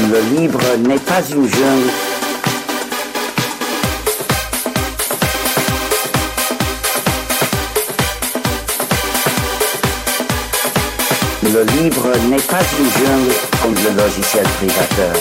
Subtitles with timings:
[0.00, 1.90] Le libre n'est pas une jungle.
[11.42, 15.16] Le libre n'est pas une jungle comme le logiciel privateur.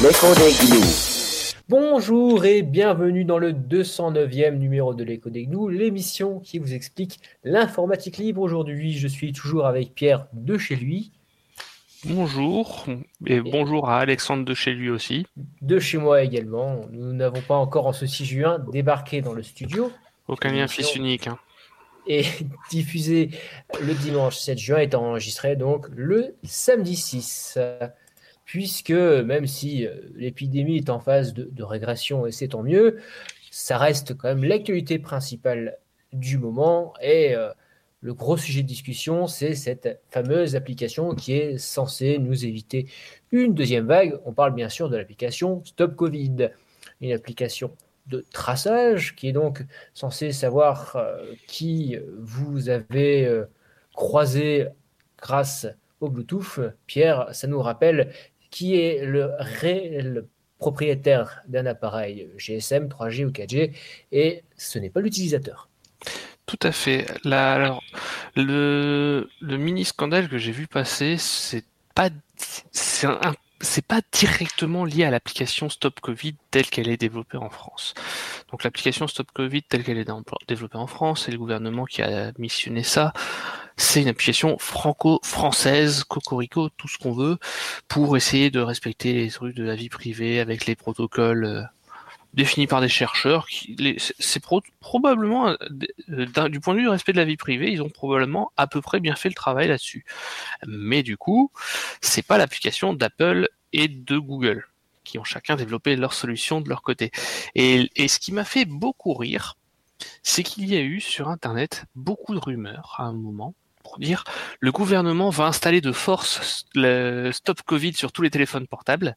[0.00, 1.54] L'écho des gnous.
[1.68, 7.18] Bonjour et bienvenue dans le 209e numéro de l'écho des gnous, l'émission qui vous explique
[7.42, 8.42] l'informatique libre.
[8.42, 11.10] Aujourd'hui, je suis toujours avec Pierre de chez lui.
[12.06, 12.84] Bonjour,
[13.26, 15.26] et bonjour à Alexandre de chez lui aussi.
[15.62, 16.82] De chez moi également.
[16.90, 19.90] Nous n'avons pas encore en ce 6 juin débarqué dans le studio.
[20.28, 21.28] Aucun lien fils unique.
[21.28, 21.38] Hein.
[22.06, 22.24] Et
[22.70, 23.30] diffusé
[23.80, 27.58] le dimanche 7 juin est enregistré donc le samedi 6.
[28.44, 33.00] Puisque même si euh, l'épidémie est en phase de, de régression et c'est tant mieux,
[33.50, 35.78] ça reste quand même l'actualité principale
[36.12, 37.50] du moment et euh,
[38.04, 42.86] le gros sujet de discussion, c'est cette fameuse application qui est censée nous éviter
[43.32, 44.20] une deuxième vague.
[44.26, 46.50] On parle bien sûr de l'application Stop Covid,
[47.00, 47.74] une application
[48.06, 53.46] de traçage qui est donc censée savoir euh, qui vous avez euh,
[53.94, 54.66] croisé
[55.16, 55.66] grâce
[56.00, 56.60] au Bluetooth.
[56.86, 58.12] Pierre, ça nous rappelle
[58.50, 60.26] qui est le réel
[60.58, 63.72] propriétaire d'un appareil GSM, 3G ou 4G,
[64.12, 65.70] et ce n'est pas l'utilisateur.
[66.60, 67.06] Tout à fait.
[67.24, 67.82] Alors,
[68.36, 71.64] le, le mini scandale que j'ai vu passer, c'est
[71.96, 77.94] pas, c'est pas directement lié à l'application Stop Covid telle qu'elle est développée en France.
[78.52, 80.08] Donc l'application Stop Covid telle qu'elle est
[80.46, 83.12] développée en France, c'est le gouvernement qui a missionné ça.
[83.76, 87.38] C'est une application franco-française, cocorico, tout ce qu'on veut,
[87.88, 91.68] pour essayer de respecter les trucs de la vie privée avec les protocoles
[92.34, 93.46] euh, défini par des chercheurs.
[94.18, 94.42] C'est
[94.80, 98.52] probablement, euh, du point de vue du respect de la vie privée, ils ont probablement
[98.56, 100.04] à peu près bien fait le travail là-dessus.
[100.66, 101.50] Mais du coup,
[102.00, 104.66] c'est pas l'application d'Apple et de Google
[105.04, 107.10] qui ont chacun développé leur solution de leur côté.
[107.54, 109.56] Et ce qui m'a fait beaucoup rire,
[110.22, 114.24] c'est qu'il y a eu sur Internet beaucoup de rumeurs à un moment pour dire
[114.60, 119.16] le gouvernement va installer de force le stop Covid sur tous les téléphones portables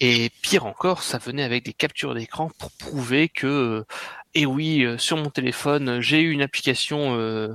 [0.00, 3.84] et pire encore, ça venait avec des captures d'écran pour prouver que,
[4.34, 7.54] eh oui, euh, sur mon téléphone, j'ai eu une application euh,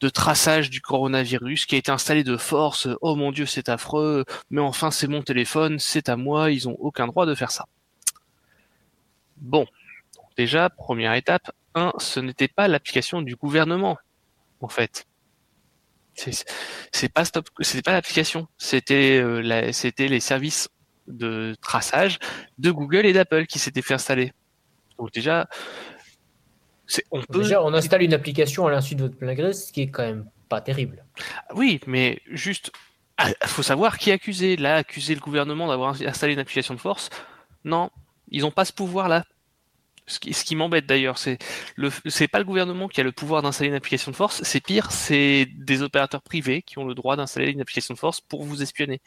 [0.00, 2.88] de traçage du coronavirus qui a été installée de force.
[3.00, 4.24] Oh mon dieu, c'est affreux.
[4.50, 7.66] Mais enfin, c'est mon téléphone, c'est à moi, ils ont aucun droit de faire ça.
[9.38, 9.66] Bon,
[10.36, 13.98] déjà, première étape, un, ce n'était pas l'application du gouvernement,
[14.60, 15.06] en fait.
[16.14, 20.68] C'est pas stop, c'était pas l'application, c'était euh, c'était les services
[21.08, 22.18] de traçage
[22.58, 24.32] de Google et d'Apple qui s'étaient fait installer.
[24.98, 25.48] Donc déjà,
[27.10, 27.40] on peut...
[27.40, 30.02] Déjà, on installe une application à l'insu de votre plein gré, ce qui est quand
[30.02, 31.04] même pas terrible.
[31.54, 32.70] Oui, mais juste,
[33.18, 34.56] il ah, faut savoir qui est accusé.
[34.56, 37.10] Là, accuser le gouvernement d'avoir installé une application de force,
[37.64, 37.90] non,
[38.28, 39.24] ils n'ont pas ce pouvoir-là.
[40.06, 41.38] Ce qui, ce qui m'embête d'ailleurs, c'est
[41.76, 44.42] le, c'est pas le gouvernement qui a le pouvoir d'installer une application de force.
[44.42, 48.20] C'est pire, c'est des opérateurs privés qui ont le droit d'installer une application de force
[48.20, 49.00] pour vous espionner.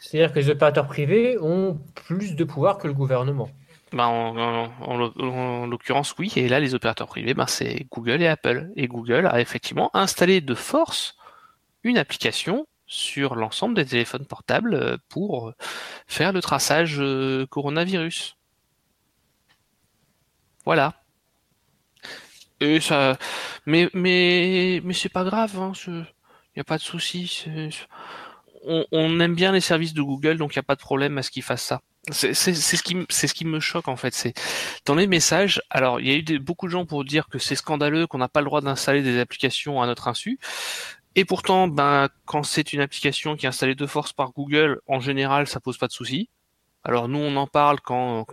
[0.00, 3.48] C'est-à-dire que les opérateurs privés ont plus de pouvoir que le gouvernement.
[3.92, 6.32] Ben, en, en, l'occurrence, oui.
[6.36, 8.70] Et là, les opérateurs privés, ben, c'est Google et Apple.
[8.76, 11.16] Et Google a effectivement installé de force
[11.84, 15.52] une application sur l'ensemble des téléphones portables pour
[16.06, 18.36] faire le traçage euh, coronavirus.
[20.64, 20.94] Voilà.
[22.60, 23.18] Et ça,
[23.66, 25.92] mais mais c'est pas grave, hein, il
[26.56, 27.44] n'y a pas de souci.
[28.66, 31.22] On, aime bien les services de Google, donc il n'y a pas de problème à
[31.22, 31.80] ce qu'ils fassent ça.
[32.10, 34.32] C'est ce qui me choque en fait.
[34.86, 35.60] Dans les messages.
[35.68, 38.28] Alors il y a eu beaucoup de gens pour dire que c'est scandaleux qu'on n'a
[38.28, 40.38] pas le droit d'installer des applications à notre insu.
[41.16, 45.00] Et pourtant, ben quand c'est une application qui est installée de force par Google, en
[45.00, 46.30] général, ça pose pas de souci.
[46.84, 48.26] Alors nous, on en parle quand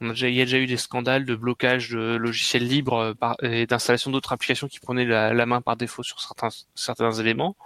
[0.00, 3.66] déjà, il y a déjà eu des scandales de blocage de logiciels libres euh, et
[3.66, 7.56] d'installation d'autres applications qui prenaient la, main par défaut sur certains, éléments.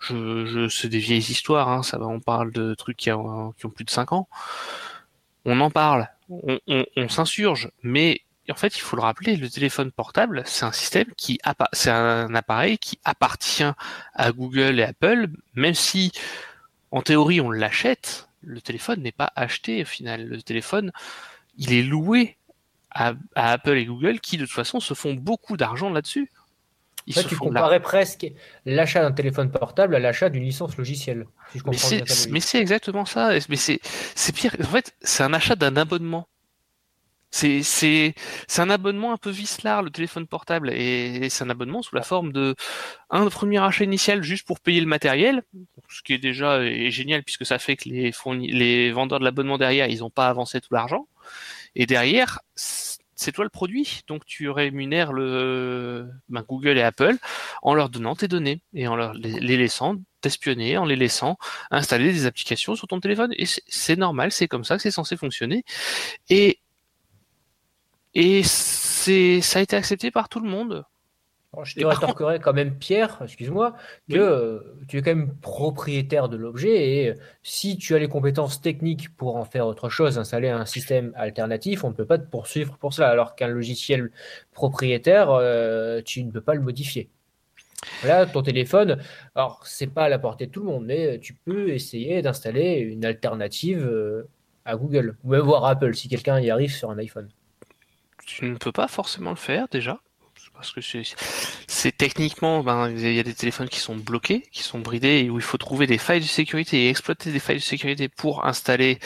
[0.00, 3.52] Je, je c'est des vieilles histoires, hein, ça va, on parle de trucs qui, ont,
[3.74, 4.28] plus de 5 ans.
[5.44, 9.48] On en parle, on, on, on s'insurge, mais en fait, il faut le rappeler, le
[9.48, 11.38] téléphone portable, c'est un système qui,
[11.72, 13.70] c'est un appareil qui appartient
[14.14, 16.12] à Google et Apple, même si
[16.90, 20.26] en théorie on l'achète, le téléphone n'est pas acheté au final.
[20.26, 20.92] Le téléphone,
[21.56, 22.36] il est loué
[22.90, 26.30] à, Apple et Google qui de toute façon se font beaucoup d'argent là-dessus.
[27.08, 28.26] En fait, tu comparais presque
[28.64, 31.26] l'achat d'un téléphone portable à l'achat d'une licence logicielle.
[32.30, 33.30] mais c'est exactement ça.
[33.48, 33.80] Mais c'est
[34.32, 34.54] pire.
[34.60, 36.28] En fait, c'est un achat d'un abonnement.
[37.34, 38.14] C'est c'est
[38.58, 42.30] un abonnement un peu vicelard le téléphone portable et c'est un abonnement sous la forme
[42.30, 42.54] de
[43.10, 45.42] un premier achat initial juste pour payer le matériel,
[45.88, 48.12] ce qui est déjà est génial puisque ça fait que les
[48.50, 51.06] les vendeurs de l'abonnement derrière ils ont pas avancé tout l'argent.
[51.74, 52.40] Et derrière
[53.22, 54.02] c'est toi le produit.
[54.08, 57.16] Donc tu rémunères le ben, Google et Apple
[57.62, 61.36] en leur donnant tes données et en leur les laissant t'espionner en les laissant
[61.70, 63.32] installer des applications sur ton téléphone.
[63.38, 65.64] Et c'est normal c'est comme ça que c'est censé fonctionner.
[66.30, 66.58] Et
[68.14, 70.84] et c'est, ça a été accepté par tout le monde.
[71.64, 73.74] je te rétorquerai quand même, Pierre, excuse-moi,
[74.10, 78.08] que euh, tu es quand même propriétaire de l'objet et euh, si tu as les
[78.08, 82.18] compétences techniques pour en faire autre chose, installer un système alternatif, on ne peut pas
[82.18, 83.08] te poursuivre pour cela.
[83.08, 84.10] Alors qu'un logiciel
[84.52, 87.08] propriétaire, euh, tu ne peux pas le modifier.
[88.04, 89.02] Là, ton téléphone,
[89.34, 92.78] alors c'est pas à la portée de tout le monde, mais tu peux essayer d'installer
[92.78, 94.24] une alternative
[94.64, 97.28] à Google ou même voir Apple si quelqu'un y arrive sur un iPhone
[98.36, 99.98] tu ne peux pas forcément le faire déjà.
[100.54, 100.80] Parce que
[101.66, 105.30] c'est techniquement, ben, il y a des téléphones qui sont bloqués, qui sont bridés, et
[105.30, 108.44] où il faut trouver des failles de sécurité et exploiter des failles de sécurité pour
[108.44, 109.00] installer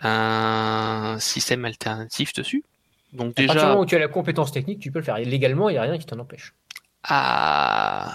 [0.00, 2.62] un système alternatif dessus.
[3.12, 3.52] Donc déjà.
[3.52, 5.16] À partir du moment où tu as la compétence technique, tu peux le faire.
[5.16, 6.54] Et légalement, il n'y a rien qui t'en empêche.
[7.02, 8.14] Ah.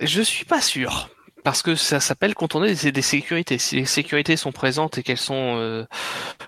[0.00, 1.10] Je suis pas sûr
[1.44, 3.58] parce que ça s'appelle contourner des, des sécurités.
[3.58, 5.84] Si les sécurités sont présentes et qu'elles sont, euh,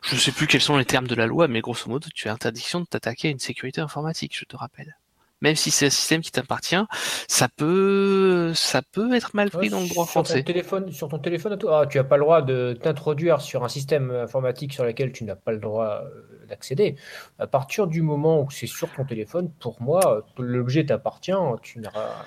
[0.03, 2.29] je ne sais plus quels sont les termes de la loi, mais grosso modo, tu
[2.29, 4.97] as interdiction de t'attaquer à une sécurité informatique, je te rappelle.
[5.41, 6.83] Même si c'est un système qui t'appartient,
[7.29, 10.39] ça peut, ça peut être mal pris dans le droit français.
[10.39, 13.69] Ton téléphone, sur ton téléphone, ah, tu n'as pas le droit de t'introduire sur un
[13.69, 16.97] système informatique sur lequel tu n'as pas le droit euh, d'accéder.
[17.39, 21.33] À partir du moment où c'est sur ton téléphone, pour moi, l'objet t'appartient,
[21.63, 22.25] tu n'auras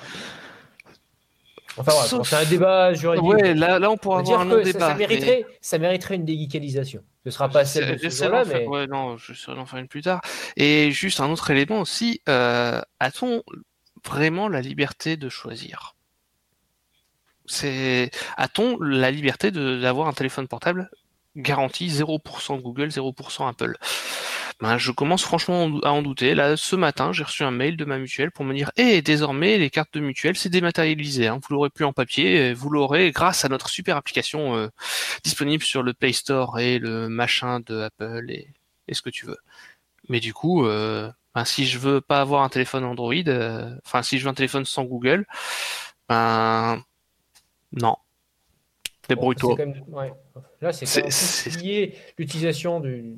[1.78, 3.26] Enfin, c'est un débat juridique.
[3.26, 4.80] Ouais, là, là, on pourra avoir un débat.
[4.80, 7.04] Ça, mériterait, ça mériterait une déguicalisation.
[7.24, 8.66] Ce sera pas celle de ce là mais...
[8.66, 10.22] Ouais, non, je serai en faire une plus tard.
[10.56, 13.44] Et juste un autre élément aussi, euh, a-t-on
[14.06, 15.96] vraiment la liberté de choisir?
[17.46, 20.90] C'est a-t-on la liberté d'avoir un téléphone portable?
[21.36, 23.78] Garanti 0% Google, 0% Apple
[24.60, 26.34] ben, je commence franchement à en douter.
[26.34, 29.58] Là, ce matin, j'ai reçu un mail de ma mutuelle pour me dire Eh, désormais,
[29.58, 31.28] les cartes de mutuelle, c'est dématérialisé.
[31.28, 31.40] Hein.
[31.48, 34.70] Vous l'aurez plus en papier, vous l'aurez grâce à notre super application euh,
[35.24, 38.54] disponible sur le Play Store et le machin de Apple et,
[38.92, 39.38] ce que tu veux.
[40.10, 44.02] Mais du coup, euh, ben, si je veux pas avoir un téléphone Android, euh, enfin,
[44.04, 45.26] si je veux un téléphone sans Google,
[46.10, 46.84] ben
[47.74, 47.98] non.
[49.10, 49.56] Débrouille-toi.
[50.62, 53.18] Là, c'est lié l'utilisation du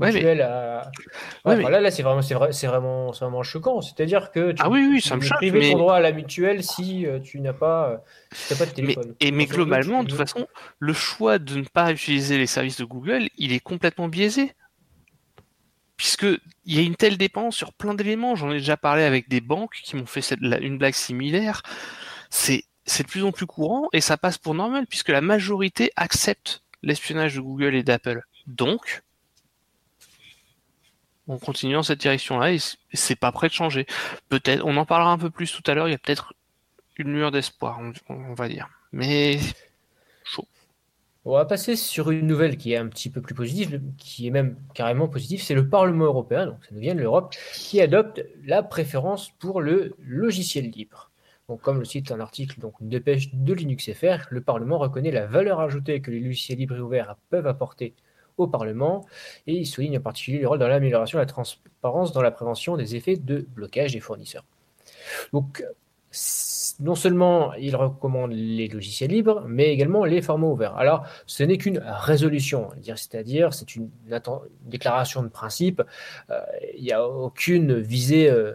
[0.00, 0.10] à.
[0.10, 3.80] là, là c'est vraiment, c'est vrai, c'est vraiment, vraiment choquant.
[3.80, 5.38] C'est-à-dire que tu, ah oui, oui, ça me choque.
[5.42, 5.72] Mais...
[5.72, 8.02] ton droit à la mutuelle si euh, tu n'as pas,
[8.32, 9.14] si pas de téléphone.
[9.20, 10.46] Mais, et mais globalement, de toute façon,
[10.78, 14.52] le choix de ne pas utiliser les services de Google, il est complètement biaisé.
[15.96, 18.34] Puisque il y a une telle dépense sur plein d'éléments.
[18.34, 21.62] J'en ai déjà parlé avec des banques qui m'ont fait cette, une blague similaire.
[22.30, 25.90] C'est c'est de plus en plus courant et ça passe pour normal puisque la majorité
[25.96, 28.22] accepte l'espionnage de Google et d'Apple.
[28.46, 29.02] Donc,
[31.26, 32.58] on continue dans cette direction-là et
[32.92, 33.86] c'est pas prêt de changer.
[34.28, 36.34] Peut-être, on en parlera un peu plus tout à l'heure, il y a peut-être
[36.96, 38.68] une lueur d'espoir, on, va dire.
[38.92, 39.38] Mais
[40.24, 40.46] chaud.
[41.24, 44.30] On va passer sur une nouvelle qui est un petit peu plus positive, qui est
[44.30, 48.22] même carrément positive, c'est le Parlement européen, donc ça nous vient de l'Europe, qui adopte
[48.44, 51.10] la préférence pour le logiciel libre.
[51.48, 55.10] Donc, comme le cite un article, donc une dépêche de Linux FR, le Parlement reconnaît
[55.10, 57.94] la valeur ajoutée que les logiciels libres et ouverts peuvent apporter
[58.38, 59.04] au Parlement
[59.46, 62.76] et il souligne en particulier le rôle dans l'amélioration de la transparence dans la prévention
[62.76, 64.44] des effets de blocage des fournisseurs.
[65.32, 65.64] Donc,
[66.80, 70.76] non seulement il recommande les logiciels libres, mais également les formats ouverts.
[70.76, 73.90] Alors, ce n'est qu'une résolution, c'est-à-dire c'est une,
[74.62, 75.82] déclaration de principe.
[76.30, 76.40] Euh,
[76.76, 78.54] il n'y a aucune visée euh,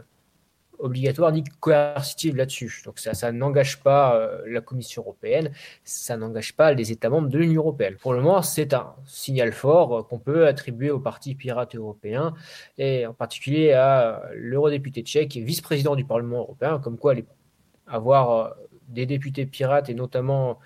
[0.80, 2.82] obligatoire ni coercitive là-dessus.
[2.86, 5.52] Donc ça, ça n'engage pas euh, la Commission européenne,
[5.84, 7.96] ça n'engage pas les États membres de l'Union européenne.
[8.02, 12.34] Pour le moment, c'est un signal fort euh, qu'on peut attribuer au Parti pirate européen
[12.78, 17.14] et en particulier à l'eurodéputé tchèque, vice-président du Parlement européen, comme quoi
[17.88, 18.50] avoir euh,
[18.88, 20.60] des députés pirates et notamment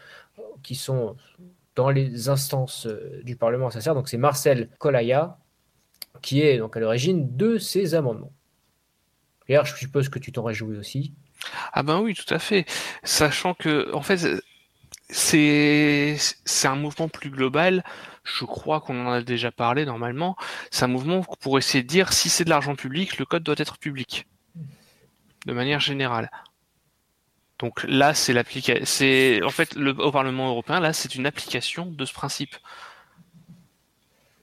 [0.61, 1.17] qui sont
[1.75, 2.87] dans les instances
[3.23, 3.95] du Parlement ça sert.
[3.95, 5.37] Donc c'est Marcel Kolaya
[6.21, 8.31] qui est donc à l'origine de ces amendements.
[9.49, 11.13] Je suppose que tu t'en réjouis aussi.
[11.73, 12.65] Ah ben oui, tout à fait.
[13.03, 14.41] Sachant que, en fait,
[15.09, 16.17] c'est
[16.63, 17.83] un mouvement plus global.
[18.23, 20.37] Je crois qu'on en a déjà parlé normalement.
[20.71, 23.55] C'est un mouvement pour essayer de dire si c'est de l'argent public, le code doit
[23.57, 24.27] être public,
[25.45, 26.31] de manière générale.
[27.59, 29.45] Donc là, c'est l'application.
[29.45, 32.55] En fait le, au Parlement européen, là, c'est une application de ce principe.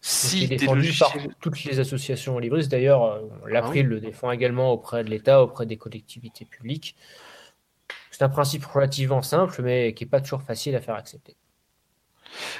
[0.00, 2.70] Si qui est défendu par toutes les associations libristes.
[2.70, 6.96] D'ailleurs, euh, l'April le défend également auprès de l'État, auprès des collectivités publiques.
[8.10, 11.36] C'est un principe relativement simple, mais qui n'est pas toujours facile à faire accepter.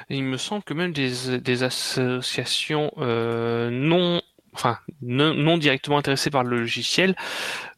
[0.09, 4.21] Il me semble que même des, des associations euh, non,
[4.53, 7.15] enfin, non, non directement intéressées par le logiciel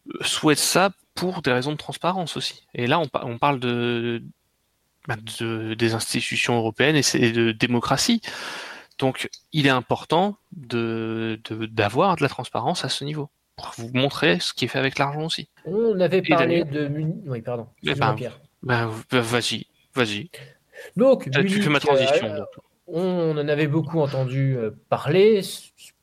[0.09, 2.67] euh, souhaitent ça pour des raisons de transparence aussi.
[2.75, 4.23] Et là, on, par- on parle de,
[5.07, 8.23] bah, de- des institutions européennes et de démocratie.
[8.99, 14.39] Donc, il est important de d'avoir de, la transparence à ce niveau pour vous montrer
[14.41, 15.49] ce qui est fait avec l'argent aussi.
[15.65, 17.17] On avait parlé de Munich.
[17.27, 17.69] Oui, pardon.
[17.83, 18.17] Eh ben.
[18.63, 20.31] Ben, vas-y, vas-y.
[20.97, 22.27] Donc, Tu fais ma Munich, transition.
[22.27, 22.47] euh, donc.
[22.87, 25.41] on en avait beaucoup entendu euh, parler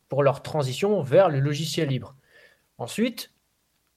[0.10, 2.16] pour leur transition vers le logiciel libre.
[2.78, 3.32] Ensuite,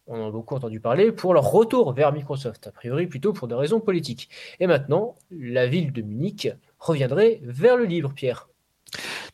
[0.06, 3.48] on en a beaucoup entendu parler pour leur retour vers Microsoft, a priori plutôt pour
[3.48, 4.28] des raisons politiques.
[4.60, 8.48] Et maintenant, la ville de Munich reviendrait vers le libre, Pierre.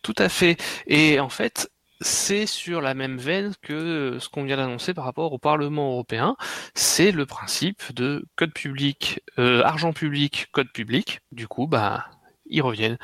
[0.03, 0.57] Tout à fait.
[0.87, 5.33] Et en fait, c'est sur la même veine que ce qu'on vient d'annoncer par rapport
[5.33, 6.37] au Parlement européen.
[6.75, 11.21] C'est le principe de code public, euh, argent public, code public.
[11.33, 12.07] Du coup, bah,
[12.47, 12.99] ils reviennent.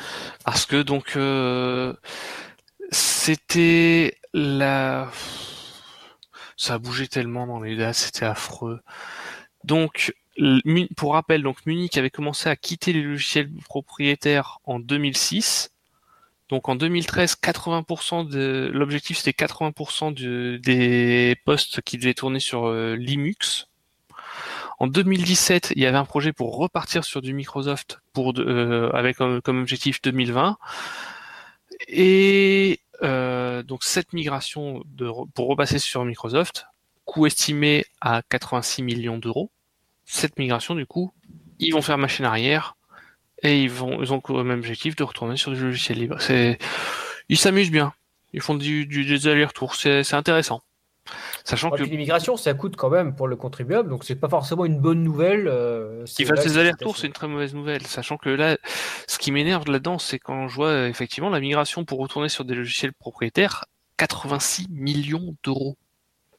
[0.44, 1.94] Parce que donc, euh,
[2.90, 5.10] c'était la...
[6.56, 8.80] Ça a bougé tellement dans les dates, c'était affreux.
[9.64, 10.14] Donc,
[10.96, 15.73] pour rappel, donc Munich avait commencé à quitter les logiciels propriétaires en 2006.
[16.54, 22.68] Donc en 2013, 80% de l'objectif c'était 80% de- des postes qui devaient tourner sur
[22.68, 23.66] euh, Linux.
[24.78, 29.40] En 2017, il y avait un projet pour repartir sur du Microsoft euh, avec euh,
[29.40, 30.56] comme objectif 2020.
[31.88, 34.84] Et donc cette migration
[35.34, 36.68] pour repasser sur Microsoft,
[37.04, 39.50] coût estimé à 86 millions d'euros.
[40.04, 41.12] Cette migration du coup,
[41.58, 42.76] ils vont faire machine arrière
[43.44, 46.16] et ils vont ils ont comme objectif de retourner sur du logiciel libre.
[46.20, 46.58] C'est
[47.28, 47.92] ils s'amusent bien.
[48.32, 50.60] Ils font du, du des allers-retours, c'est c'est intéressant.
[51.44, 54.80] Sachant que l'immigration, ça coûte quand même pour le contribuable, donc c'est pas forcément une
[54.80, 55.46] bonne nouvelle.
[55.46, 57.86] euh, c'est qu'ils fassent des allers-retours, c'est c'est une très mauvaise nouvelle.
[57.86, 58.56] Sachant que là,
[59.06, 62.54] ce qui m'énerve là-dedans, c'est quand je vois effectivement la migration pour retourner sur des
[62.54, 63.66] logiciels propriétaires,
[63.98, 65.76] 86 millions d'euros.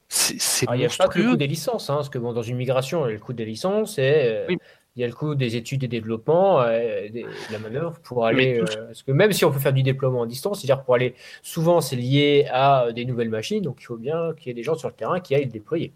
[0.10, 2.18] C'est c'est Alors, il n'y a pas que le coût des licences, hein, parce que
[2.18, 4.58] bon, dans une migration, le coût des licences et euh, Oui.
[4.96, 8.25] Il y a le coût des études et développements, euh, des- de la manœuvre pour
[8.25, 8.60] aller.
[8.62, 11.16] euh, parce que même si on peut faire du déploiement à distance, c'est-à-dire pour aller,
[11.44, 14.54] souvent c'est lié à euh, des nouvelles machines, donc il faut bien qu'il y ait
[14.54, 15.92] des gens sur le terrain qui aillent le déployer.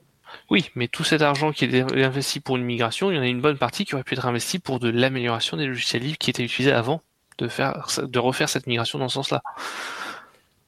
[0.52, 3.28] Oui, mais tout cet argent qui est investi pour une migration, il y en a
[3.28, 6.30] une bonne partie qui aurait pu être investi pour de l'amélioration des logiciels libres qui
[6.30, 7.02] étaient utilisés avant
[7.40, 9.42] de faire, de refaire cette migration dans ce sens-là.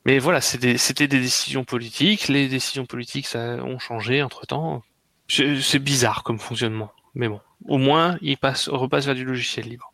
[0.06, 2.28] Mais voilà, c'est des- c'était des décisions politiques.
[2.28, 4.82] Les décisions politiques, ça ont changé entre temps.
[5.28, 6.92] C'est c'est bizarre comme fonctionnement.
[7.14, 9.94] Mais bon, au moins, ils passent, repassent vers du logiciel libre.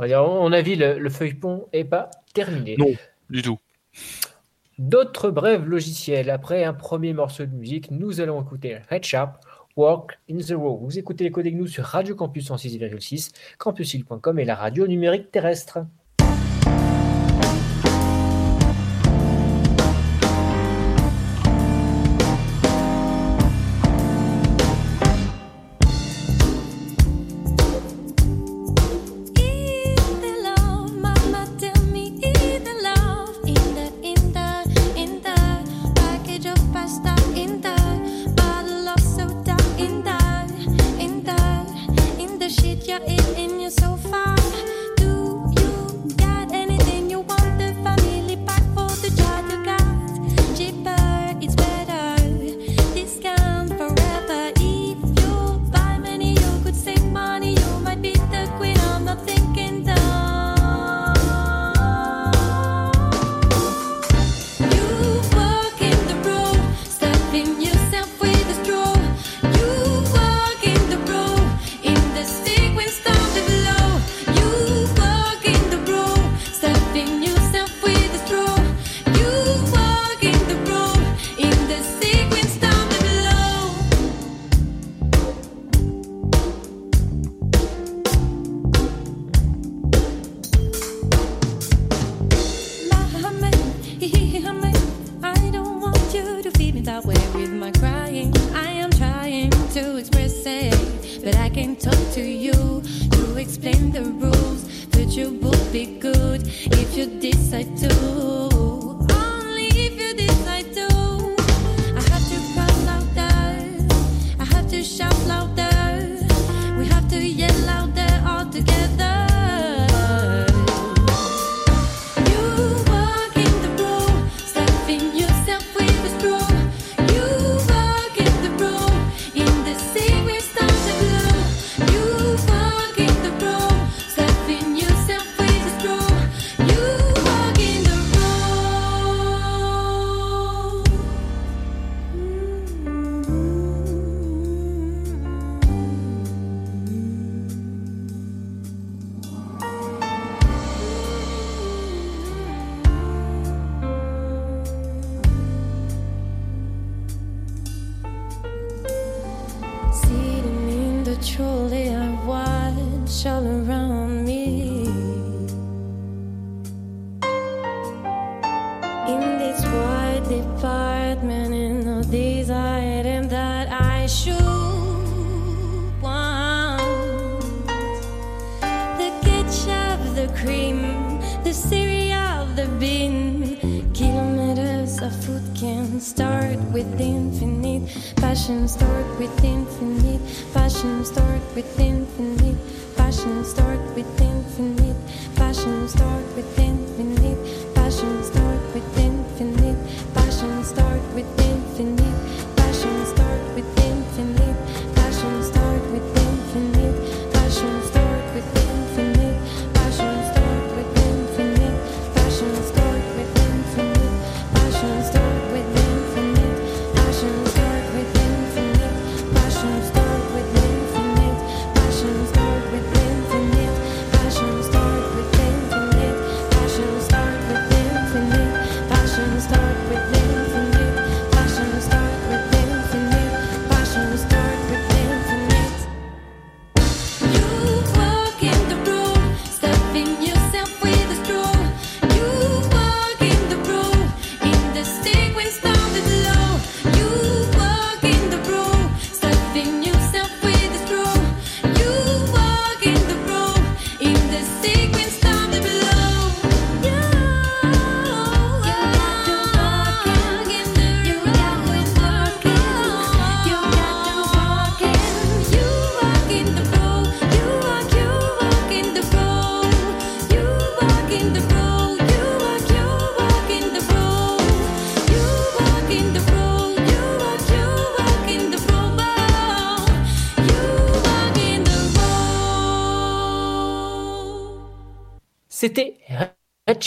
[0.00, 2.76] À mon avis, le, le feuilleton n'est pas terminé.
[2.76, 2.92] Non.
[3.30, 3.58] Du tout.
[4.78, 6.30] D'autres brèves logiciels.
[6.30, 9.44] Après un premier morceau de musique, nous allons écouter Red Sharp,
[9.76, 10.78] Walk in the Row.
[10.78, 15.32] Vous écoutez les codes nous sur Radio Campus en 6,6, campusil.com et la radio numérique
[15.32, 15.80] terrestre.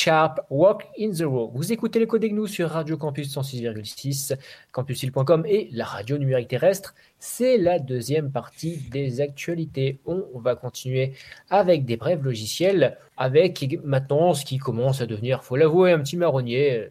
[0.04, 1.52] Sharp, Walk in the Row.
[1.54, 4.36] Vous écoutez les codes nous sur Radio Campus 106,6,
[4.72, 6.96] campusil.com et la radio numérique terrestre.
[7.20, 10.00] C'est la deuxième partie des actualités.
[10.08, 11.14] On va continuer
[11.52, 16.18] avec des brèves logiciels, avec maintenant ce qui commence à devenir, faut l'avouer, un petit
[16.18, 16.88] marronnier,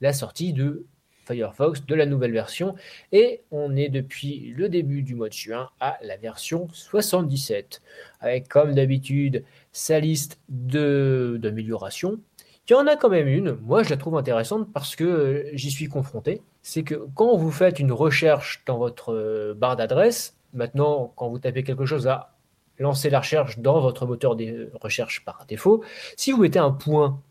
[0.00, 0.86] la sortie de
[1.26, 2.76] Firefox, de la nouvelle version.
[3.10, 7.82] Et on est depuis le début du mois de juin à la version 77,
[8.20, 12.20] avec comme d'habitude sa liste d'améliorations.
[12.68, 15.50] Il y en a quand même une, moi je la trouve intéressante parce que euh,
[15.52, 16.42] j'y suis confronté.
[16.62, 21.38] C'est que quand vous faites une recherche dans votre euh, barre d'adresse, maintenant quand vous
[21.38, 22.34] tapez quelque chose à
[22.78, 25.84] lancer la recherche dans votre moteur de recherche par défaut,
[26.16, 27.22] si vous mettez un point,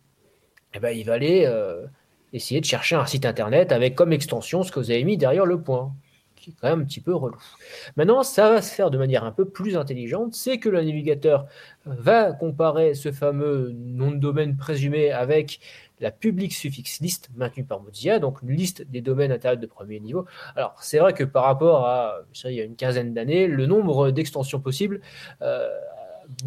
[0.73, 1.85] eh ben, il va aller euh,
[2.31, 5.45] essayer de chercher un site internet avec comme extension ce que vous avez mis derrière
[5.45, 5.93] le point,
[6.45, 7.37] qui quand même un petit peu relou.
[7.95, 11.47] Maintenant, ça va se faire de manière un peu plus intelligente, c'est que le navigateur
[11.85, 15.59] va comparer ce fameux nom de domaine présumé avec
[15.99, 19.99] la public suffix list maintenue par Mozilla, donc une liste des domaines internet de premier
[19.99, 20.25] niveau.
[20.55, 23.65] Alors, c'est vrai que par rapport à, dirais, il y a une quinzaine d'années, le
[23.65, 25.01] nombre d'extensions possibles
[25.41, 25.69] euh,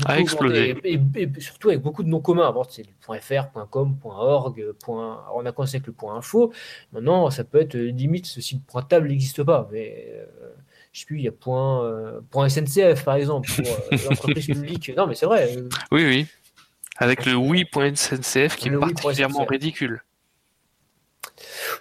[0.05, 0.77] A explosé.
[0.85, 2.47] Et, et surtout avec beaucoup de noms communs.
[2.47, 5.25] Avant, c'est le .fr, .com, .org, point...
[5.35, 6.53] on a commencé avec le .info.
[6.93, 10.27] Maintenant, ça peut être euh, limite, ce site .table n'existe pas, mais euh,
[10.93, 14.47] je sais plus, il y a point, euh, point .sncf par exemple, pour euh, l'entreprise
[14.47, 14.93] publique.
[14.97, 15.57] Non, mais c'est vrai.
[15.93, 16.27] Oui, oui.
[16.97, 20.03] Avec le oui.sncf qui est Le particulièrement ridicule.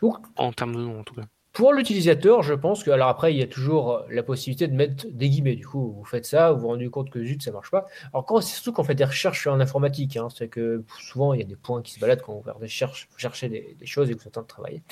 [0.01, 1.23] Donc, En termes de nom, en tout cas.
[1.57, 4.75] Pour l'utilisateur, je pense que, alors après, il y a toujours euh, la possibilité de
[4.75, 5.55] mettre des guillemets.
[5.55, 7.87] Du coup, vous faites ça, vous vous rendez compte que zut, ça marche pas.
[8.13, 11.39] Alors, quand, c'est surtout qu'on fait des recherches en informatique, hein, c'est que souvent, il
[11.39, 14.21] y a des points qui se baladent quand vous vous cherchez des, choses et que
[14.21, 14.83] vous êtes en train de travailler.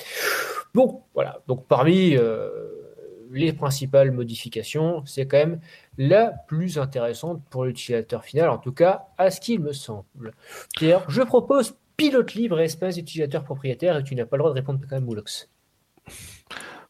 [0.74, 1.40] Bon, voilà.
[1.46, 2.50] Donc, parmi euh,
[3.30, 5.60] les principales modifications, c'est quand même
[5.98, 10.34] la plus intéressante pour l'utilisateur final, en tout cas, à ce qu'il me semble.
[10.76, 14.56] Pierre, je propose pilote libre espace utilisateur propriétaire et tu n'as pas le droit de
[14.56, 15.48] répondre quand même, Moulox.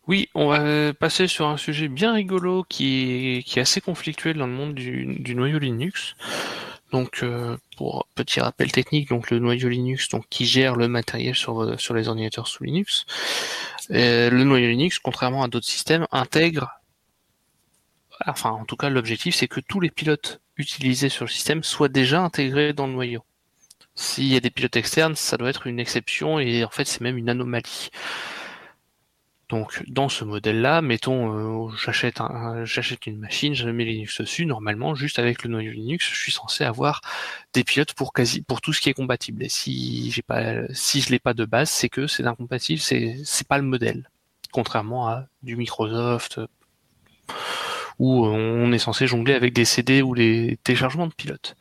[0.07, 4.53] Oui, on va passer sur un sujet bien rigolo qui est, assez conflictuel dans le
[4.53, 6.14] monde du, noyau Linux.
[6.92, 11.35] Donc, euh, pour petit rappel technique, donc le noyau Linux, donc qui gère le matériel
[11.35, 13.05] sur, sur les ordinateurs sous Linux.
[13.90, 16.81] Euh, le noyau Linux, contrairement à d'autres systèmes, intègre,
[18.27, 21.88] enfin en tout cas l'objectif, c'est que tous les pilotes utilisés sur le système soient
[21.88, 23.25] déjà intégrés dans le noyau.
[23.95, 27.01] S'il y a des pilotes externes, ça doit être une exception et en fait c'est
[27.01, 27.90] même une anomalie.
[29.48, 34.44] Donc dans ce modèle-là, mettons, euh, j'achète un, j'achète une machine, je mets Linux dessus.
[34.44, 37.00] Normalement, juste avec le noyau Linux, je suis censé avoir
[37.52, 39.44] des pilotes pour quasi pour tout ce qui est compatible.
[39.44, 43.18] Et si j'ai pas, si je l'ai pas de base, c'est que c'est incompatible, c'est
[43.24, 44.11] c'est pas le modèle.
[44.50, 46.46] Contrairement à du Microsoft euh,
[47.98, 51.56] où on est censé jongler avec des CD ou les téléchargements de pilotes.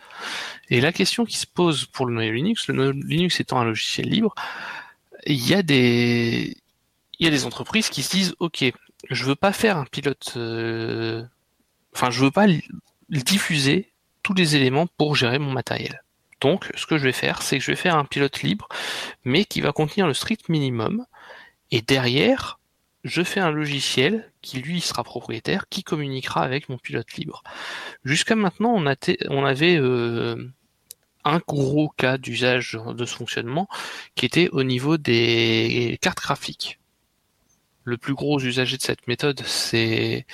[0.70, 3.66] Et la question qui se pose pour le noyau Linux, le noyau Linux étant un
[3.66, 4.36] logiciel libre,
[5.28, 6.58] il y a des,
[7.20, 8.64] il y a des entreprises qui se disent, OK,
[9.10, 11.24] je veux pas faire un pilote, euh,
[11.94, 12.48] enfin, je veux pas
[13.10, 13.92] diffuser
[14.24, 16.04] tous les éléments pour gérer mon matériel.
[16.42, 18.68] Donc, ce que je vais faire, c'est que je vais faire un pilote libre,
[19.24, 21.06] mais qui va contenir le strict minimum.
[21.72, 22.60] Et derrière,
[23.04, 27.44] je fais un logiciel qui lui sera propriétaire, qui communiquera avec mon pilote libre.
[28.04, 28.86] Jusqu'à maintenant, on
[29.46, 30.52] avait euh,
[31.24, 33.68] un gros cas d'usage de ce fonctionnement
[34.16, 36.80] qui était au niveau des cartes graphiques.
[37.86, 40.26] Le plus gros usager de cette méthode, c'est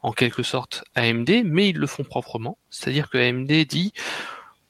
[0.00, 2.56] en quelque sorte AMD, mais ils le font proprement.
[2.70, 3.92] C'est-à-dire que AMD dit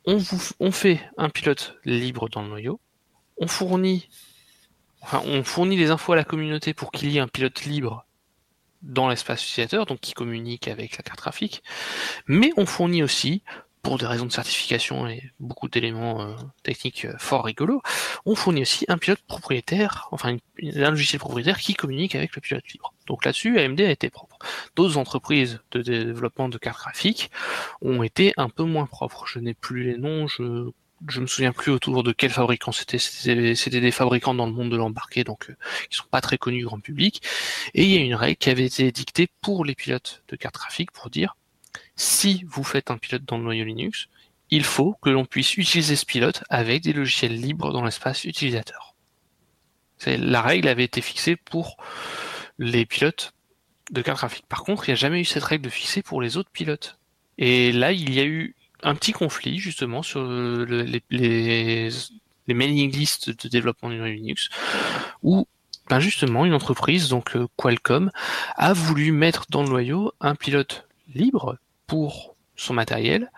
[0.07, 2.81] on, fait un pilote libre dans le noyau,
[3.37, 4.09] on fournit,
[5.03, 8.07] enfin, on fournit les infos à la communauté pour qu'il y ait un pilote libre
[8.83, 11.63] dans l'espace utilisateur, donc qui communique avec la carte graphique,
[12.27, 13.43] mais on fournit aussi,
[13.83, 17.83] pour des raisons de certification et beaucoup d'éléments euh, techniques euh, fort rigolos,
[18.27, 22.67] on fournit aussi un pilote propriétaire, enfin un logiciel propriétaire qui communique avec le pilote
[22.73, 22.93] libre.
[23.07, 24.39] Donc là-dessus, AMD a été propre.
[24.77, 27.31] D'autres entreprises de développement de cartes graphiques
[27.83, 29.27] ont été un peu moins propres.
[29.27, 30.71] Je n'ai plus les noms, je
[31.09, 32.99] je me souviens plus autour de quel fabricant c'était.
[32.99, 35.57] C'était des fabricants dans le monde de l'embarqué, donc euh,
[35.89, 37.23] qui sont pas très connus grand public.
[37.75, 40.57] Et il y a une règle qui avait été dictée pour les pilotes de cartes
[40.57, 41.37] graphiques pour dire
[42.01, 44.09] si vous faites un pilote dans le noyau Linux,
[44.49, 48.95] il faut que l'on puisse utiliser ce pilote avec des logiciels libres dans l'espace utilisateur.
[50.07, 51.77] La règle avait été fixée pour
[52.59, 53.35] les pilotes
[53.91, 54.47] de cartes graphiques.
[54.49, 56.99] Par contre, il n'y a jamais eu cette règle fixer pour les autres pilotes.
[57.37, 63.29] Et là, il y a eu un petit conflit justement sur les, les mailing lists
[63.29, 64.49] de développement du noyau Linux,
[65.23, 65.47] où
[65.91, 68.11] ben justement une entreprise, donc euh, Qualcomm,
[68.57, 71.59] a voulu mettre dans le noyau un pilote libre
[71.91, 73.33] pour son matériel,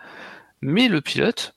[0.61, 1.55] mais le pilote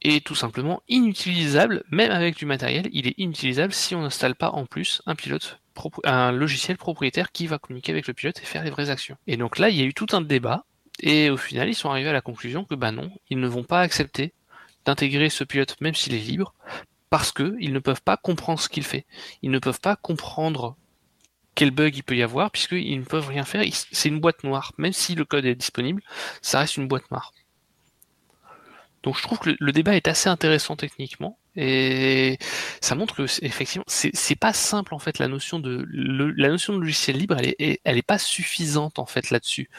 [0.00, 4.48] est tout simplement inutilisable, même avec du matériel, il est inutilisable si on n'installe pas
[4.48, 5.60] en plus un pilote,
[6.04, 9.18] un logiciel propriétaire qui va communiquer avec le pilote et faire les vraies actions.
[9.26, 10.64] Et donc là, il y a eu tout un débat,
[11.00, 13.64] et au final, ils sont arrivés à la conclusion que bah non, ils ne vont
[13.64, 14.32] pas accepter
[14.86, 16.54] d'intégrer ce pilote, même s'il est libre,
[17.10, 19.04] parce que ils ne peuvent pas comprendre ce qu'il fait.
[19.42, 20.76] Ils ne peuvent pas comprendre
[21.56, 23.64] quel bug il peut y avoir, puisqu'ils ne peuvent rien faire.
[23.90, 24.72] C'est une boîte noire.
[24.78, 26.02] Même si le code est disponible,
[26.42, 27.32] ça reste une boîte noire.
[29.02, 32.38] Donc je trouve que le, débat est assez intéressant techniquement et
[32.80, 35.86] ça montre que effectivement c'est pas simple en fait la notion de
[36.72, 39.70] logiciel libre elle est elle est pas suffisante en fait là-dessus.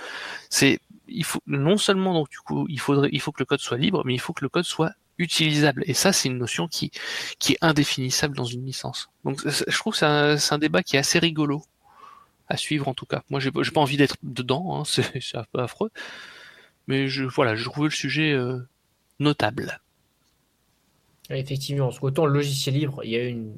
[1.09, 3.77] Il faut non seulement donc du coup il faudrait il faut que le code soit
[3.77, 6.91] libre mais il faut que le code soit utilisable et ça c'est une notion qui
[7.39, 9.09] qui est indéfinissable dans une licence.
[9.25, 9.99] Donc je trouve que
[10.37, 11.63] c'est un, débat qui est assez rigolo
[12.49, 13.23] à suivre en tout cas.
[13.29, 15.91] Moi j'ai pas envie d'être dedans hein, c'est un peu affreux
[16.87, 18.59] mais je voilà je trouvais le sujet euh,
[19.19, 19.79] notable.
[21.29, 23.53] Effectivement, parce qu'autant le logiciel libre, il y a une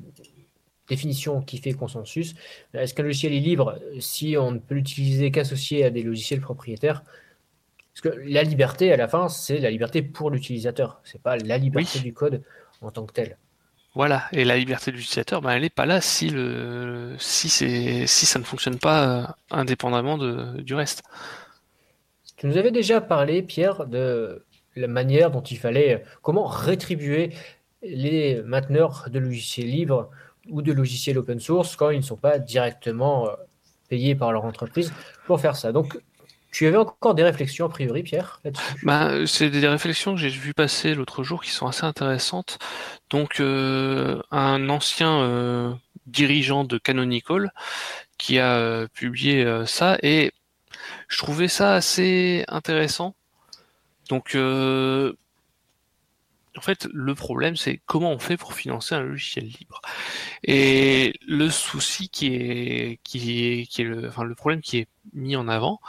[0.88, 2.34] définition qui fait consensus.
[2.74, 7.04] Est-ce qu'un logiciel est libre si on ne peut l'utiliser qu'associé à des logiciels propriétaires?
[8.02, 11.02] Parce que la liberté, à la fin, c'est la liberté pour l'utilisateur.
[11.04, 12.02] C'est pas la liberté Oui.
[12.02, 12.44] du code
[12.82, 13.38] en tant que tel.
[13.96, 18.06] Voilà, et la liberté de l'utilisateur, ben, elle n'est pas là si le si c'est
[18.08, 21.04] si ça ne fonctionne pas euh, indépendamment de, du reste.
[22.38, 27.34] Tu nous avais déjà parlé, Pierre, de la manière dont il fallait, euh, comment rétribuer
[27.82, 30.10] les mainteneurs de logiciels libres
[30.48, 33.34] ou de logiciels open source quand ils ne sont pas directement euh,
[33.90, 34.94] payés par leur entreprise
[35.26, 35.72] pour faire ça.
[35.74, 36.00] Donc,
[36.52, 38.42] tu avais encore des réflexions a priori, Pierre,
[38.84, 42.58] Ben, c'est des réflexions que j'ai vu passer l'autre jour qui sont assez intéressantes.
[43.10, 45.74] Donc, euh, un ancien euh,
[46.08, 47.54] dirigeant de Canonical
[48.18, 50.32] qui a euh, publié ça et
[51.08, 53.16] je trouvais ça assez intéressant.
[54.10, 55.14] Donc, en
[56.62, 59.82] fait, le problème, c'est comment on fait pour financer un logiciel libre.
[60.44, 64.88] Et le souci qui est, qui est, qui est le, enfin, le problème qui est
[65.14, 65.80] mis en avant,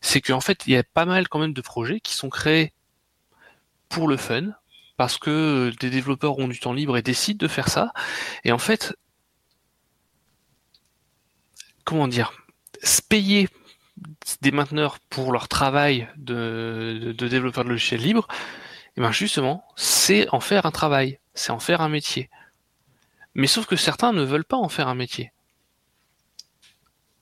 [0.00, 2.72] c'est qu'en fait, il y a pas mal quand même de projets qui sont créés
[3.88, 4.52] pour le fun,
[4.96, 7.92] parce que des développeurs ont du temps libre et décident de faire ça.
[8.44, 8.94] Et en fait,
[11.84, 12.32] comment dire,
[12.82, 13.48] se payer
[14.42, 18.28] des mainteneurs pour leur travail de, de, développeur de logiciels libres,
[18.96, 22.28] et ben justement, c'est en faire un travail, c'est en faire un métier.
[23.34, 25.32] Mais sauf que certains ne veulent pas en faire un métier.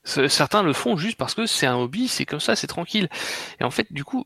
[0.07, 3.09] Ce- Certains le font juste parce que c'est un hobby, c'est comme ça, c'est tranquille.
[3.61, 4.25] Et en fait, du coup,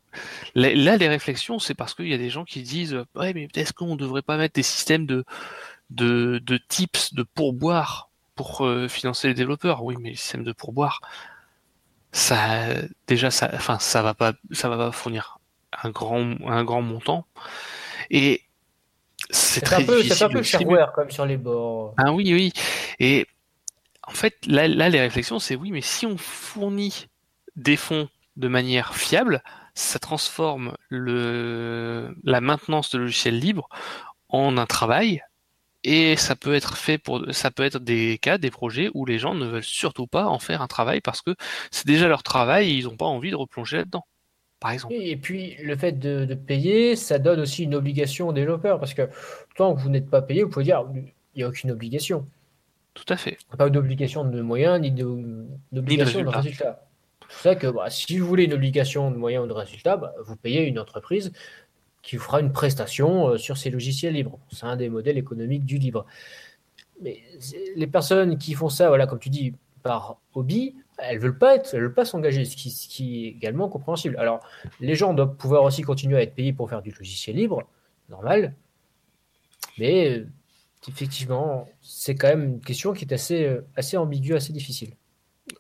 [0.54, 3.72] là, les réflexions, c'est parce qu'il y a des gens qui disent, ouais, mais est-ce
[3.72, 5.24] qu'on devrait pas mettre des systèmes de,
[5.90, 9.82] de, de tips, de pourboire pour euh, financer les développeurs?
[9.82, 11.00] Oui, mais les systèmes de pourboire,
[12.12, 12.66] ça,
[13.06, 15.38] déjà, ça, enfin, ça va pas, ça va pas fournir
[15.82, 17.26] un grand, un grand montant.
[18.10, 18.42] Et
[19.30, 20.74] c'est très un peu, difficile c'est un peu distribuer.
[20.74, 21.94] shareware comme sur les bords.
[21.96, 22.52] Ah oui, oui.
[22.98, 23.26] Et
[24.11, 27.07] en fait, là, les réflexions, c'est oui, mais si on fournit
[27.55, 29.40] des fonds de manière fiable,
[29.75, 33.68] ça transforme la maintenance de logiciels libres
[34.29, 35.23] en un travail.
[35.85, 39.18] Et ça peut être fait pour, ça peut être des cas, des projets où les
[39.18, 41.35] gens ne veulent surtout pas en faire un travail parce que
[41.70, 44.05] c'est déjà leur travail et ils n'ont pas envie de replonger là-dedans.
[44.59, 44.94] Par exemple.
[44.99, 48.92] Et puis, le fait de, de payer, ça donne aussi une obligation aux développeurs, parce
[48.92, 49.09] que
[49.57, 52.27] tant que vous n'êtes pas payé, vous pouvez dire, il n'y a aucune obligation.
[52.94, 53.38] Tout à fait.
[53.57, 56.40] Pas d'obligation de moyens, ni de- d'obligation de, résultat.
[56.40, 56.87] résultat.
[57.20, 59.96] C'est pour ça que bah, si vous voulez une obligation de moyens ou de résultat,
[59.96, 61.33] bah, vous payez une entreprise
[62.03, 64.38] qui vous fera une prestation euh, sur ces logiciels libres.
[64.50, 66.07] C'est un des modèles économiques du libre.
[67.03, 67.22] Mais
[67.76, 71.72] les personnes qui font ça, voilà, comme tu dis, par hobby, elles veulent pas être,
[71.72, 74.16] elles veulent pas s'engager, ce qui, ce qui est également compréhensible.
[74.18, 74.40] Alors,
[74.81, 77.62] les gens doivent pouvoir aussi continuer à être payés pour faire du logiciel libre,
[78.11, 78.55] normal.
[79.79, 80.26] Mais euh,
[80.88, 84.94] effectivement, c'est quand même une question qui est assez, euh, assez ambiguë, assez difficile.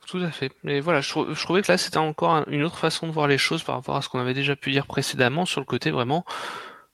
[0.06, 0.52] Tout à fait.
[0.62, 3.12] Mais voilà, je, trou- je trouvais que là, c'était encore un- une autre façon de
[3.12, 5.66] voir les choses par rapport à ce qu'on avait déjà pu dire précédemment sur le
[5.66, 6.24] côté vraiment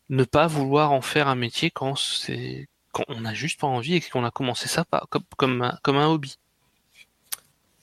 [0.09, 3.97] ne pas vouloir en faire un métier quand c'est quand on n'a juste pas envie
[3.97, 6.39] et qu'on a commencé ça par- comme, comme, un, comme un hobby.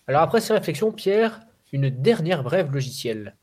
[0.08, 3.36] Alors après ces réflexions, Pierre, une dernière brève logicielle.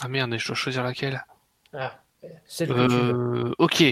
[0.00, 1.24] Ah merde, je dois choisir laquelle?
[1.72, 2.02] Ah,
[2.62, 3.82] Euh, ok.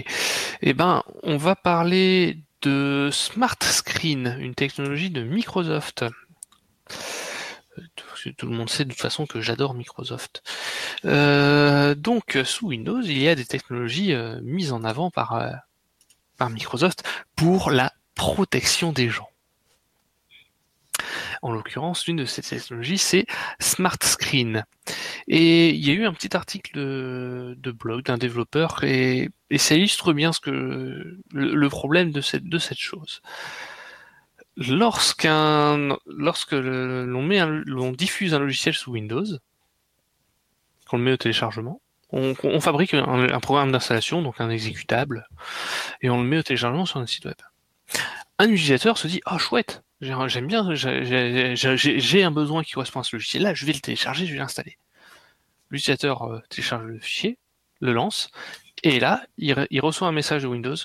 [0.61, 6.05] Eh ben, on va parler de Smart Screen, une technologie de Microsoft.
[8.37, 10.43] Tout le monde sait de toute façon que j'adore Microsoft.
[11.05, 15.61] Euh, donc, sous Windows, il y a des technologies euh, mises en avant par
[16.49, 17.03] Microsoft
[17.35, 19.29] pour la protection des gens.
[21.41, 23.25] En l'occurrence, l'une de ces technologies, c'est
[23.59, 24.65] Smart Screen.
[25.27, 30.13] Et il y a eu un petit article de, blog d'un développeur et, ça illustre
[30.13, 33.21] bien ce que le, problème de cette, chose.
[34.57, 39.25] Lorsqu'un, lorsque l'on diffuse un logiciel sous Windows,
[40.87, 45.27] qu'on le met au téléchargement, on, fabrique un, programme d'installation, donc un exécutable,
[46.01, 47.35] et on le met au téléchargement sur un site web.
[48.39, 53.15] Un utilisateur se dit, oh chouette, j'aime bien, j'ai- un besoin qui correspond à ce
[53.15, 54.77] logiciel-là, je vais le télécharger, je vais l'installer
[55.69, 57.37] l'utilisateur euh, télécharge le fichier,
[57.79, 58.29] le lance,
[58.83, 60.75] et là, il reçoit un message de Windows.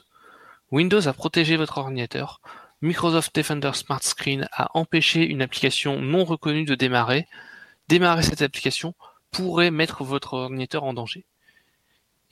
[0.70, 2.40] Windows a protégé votre ordinateur.
[2.80, 7.28] Microsoft Defender Smart Screen a empêché une application non reconnue de démarrer.
[7.88, 8.94] Démarrer cette application
[9.30, 11.24] pourrait mettre votre ordinateur en danger.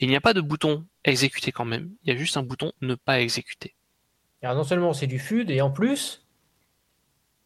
[0.00, 2.72] Il n'y a pas de bouton exécuter quand même, il y a juste un bouton
[2.80, 3.74] ne pas exécuter.
[4.42, 6.24] Alors non seulement c'est du FUD, et en plus,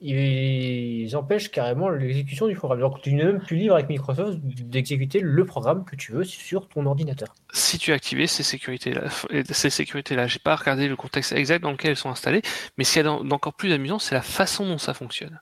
[0.06, 2.80] ils empêchent carrément l'exécution du programme.
[2.80, 6.68] Donc tu n'es même plus libre avec Microsoft d'exécuter le programme que tu veux sur
[6.68, 7.34] ton ordinateur.
[7.52, 9.04] si tu as activé ces sécurités-là,
[9.50, 12.42] ces sécurités-là, j'ai pas regardé le contexte exact dans lequel elles sont installées,
[12.76, 15.40] mais ce qu'il y a d'en- d'encore plus amusant, c'est la façon dont ça fonctionne.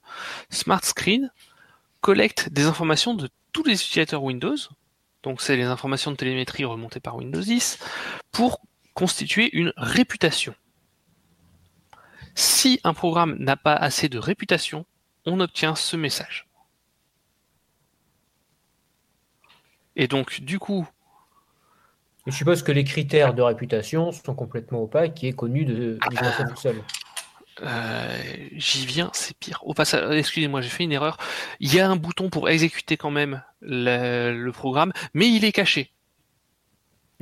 [0.51, 1.31] Smart Screen
[2.01, 4.57] collecte des informations de tous les utilisateurs Windows,
[5.25, 7.79] donc c'est les informations de télémétrie remontées par Windows 10,
[8.31, 8.61] pour
[8.95, 10.55] constituer une réputation.
[12.35, 14.87] Si un programme n'a pas assez de réputation,
[15.27, 16.49] on obtient ce message.
[19.97, 20.87] Et donc, du coup,
[22.27, 25.99] Et je suppose que les critères de réputation sont complètement opaques, qui est connu de
[26.11, 26.83] Microsoft tout seul.
[27.63, 29.61] Euh, J'y viens, c'est pire.
[29.67, 31.19] Au passage, excusez-moi, j'ai fait une erreur.
[31.61, 35.53] Il y a un bouton pour exécuter quand même le, le programme, mais il est
[35.53, 35.93] caché.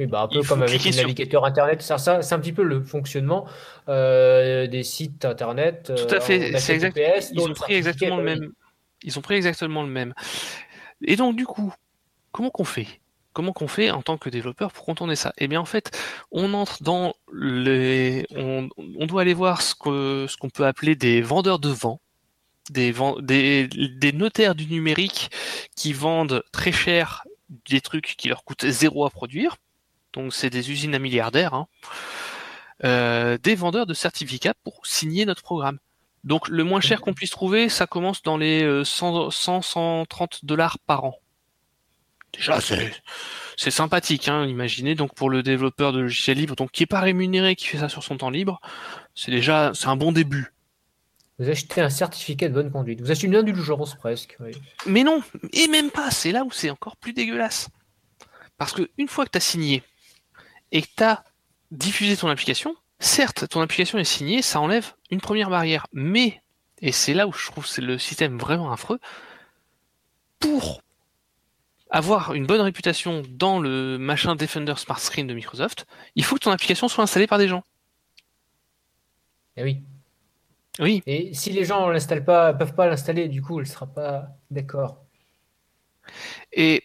[0.00, 1.82] Oui, bah, un peu comme avec cliquer le sur- navigateur Internet.
[1.82, 3.46] Ça, ça, c'est un petit peu le fonctionnement
[3.90, 5.92] euh, des sites Internet.
[5.94, 6.98] Tout à euh, fait, c'est exact.
[7.34, 8.52] Ils ont pris exactement le même.
[9.02, 10.14] Ils ont pris exactement le même.
[11.04, 11.74] Et donc du coup,
[12.32, 12.86] comment qu'on fait?
[13.34, 15.34] Comment qu'on fait en tant que développeur pour contourner ça?
[15.36, 15.90] Eh bien en fait,
[16.32, 20.96] on entre dans les, on, on doit aller voir ce que ce qu'on peut appeler
[20.96, 22.00] des vendeurs de vent,
[22.70, 25.30] des, ven- des des notaires du numérique
[25.76, 27.24] qui vendent très cher
[27.68, 29.56] des trucs qui leur coûtent zéro à produire.
[30.12, 31.55] Donc c'est des usines à milliardaires.
[31.55, 31.66] hein.
[32.85, 35.79] Euh, des vendeurs de certificats pour signer notre programme.
[36.25, 40.44] Donc le moins cher qu'on puisse trouver, ça commence dans les euh, 100, 100 130
[40.44, 41.14] dollars par an.
[42.33, 42.92] Déjà, c'est
[43.57, 44.94] c'est sympathique, hein, imaginez.
[44.94, 47.88] Donc pour le développeur de logiciels libres, donc qui est pas rémunéré, qui fait ça
[47.88, 48.61] sur son temps libre,
[49.14, 50.55] c'est déjà c'est un bon début.
[51.38, 53.01] Vous achetez un certificat de bonne conduite.
[53.01, 54.37] Vous achetez une indulgence presque.
[54.40, 54.53] oui.
[54.87, 57.68] Mais non, et même pas, c'est là où c'est encore plus dégueulasse.
[58.59, 59.83] Parce que une fois que tu as signé
[60.72, 61.24] et que tu as
[61.70, 66.40] diffusé ton application, certes, ton application est signée, ça enlève une première barrière, mais
[66.83, 68.98] et c'est là où je trouve c'est le système vraiment affreux,
[70.38, 70.83] pour
[71.90, 76.40] avoir une bonne réputation dans le machin Defender Smart Screen de Microsoft, il faut que
[76.40, 77.64] ton application soit installée par des gens.
[79.56, 79.83] Eh oui.
[80.78, 84.28] Oui, Et si les gens l'installent pas, peuvent pas l'installer, du coup, elle sera pas
[84.50, 85.04] d'accord.
[86.52, 86.83] et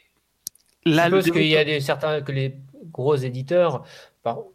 [0.85, 2.57] là, Je le suppose qu'il y a développeur- des, certains que les
[2.91, 3.83] gros éditeurs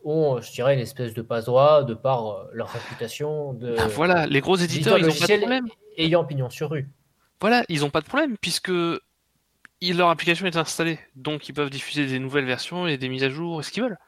[0.04, 4.26] ont, je dirais, une espèce de passe-droit de par euh, leur réputation de Ah, voilà,
[4.26, 5.68] les gros éditeurs, éditeurs ils ont pas de problème.
[5.96, 6.88] ayant pignon sur rue.
[7.40, 8.72] Voilà, ils ont pas de problème puisque
[9.82, 13.30] leur application est installée, donc ils peuvent diffuser des nouvelles versions et des mises à
[13.30, 13.98] jour et ce qu'ils veulent.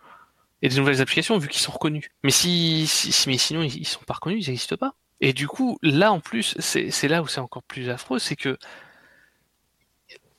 [0.60, 2.08] Et des nouvelles applications vu qu'ils sont reconnus.
[2.22, 4.94] Mais si, si- mais sinon ils, ils sont pas reconnus, ils n'existent pas.
[5.20, 8.36] Et du coup, là en plus, c'est c'est là où c'est encore plus affreux, c'est
[8.36, 8.58] que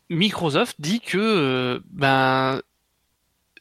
[0.10, 2.62] Microsoft dit que euh, ben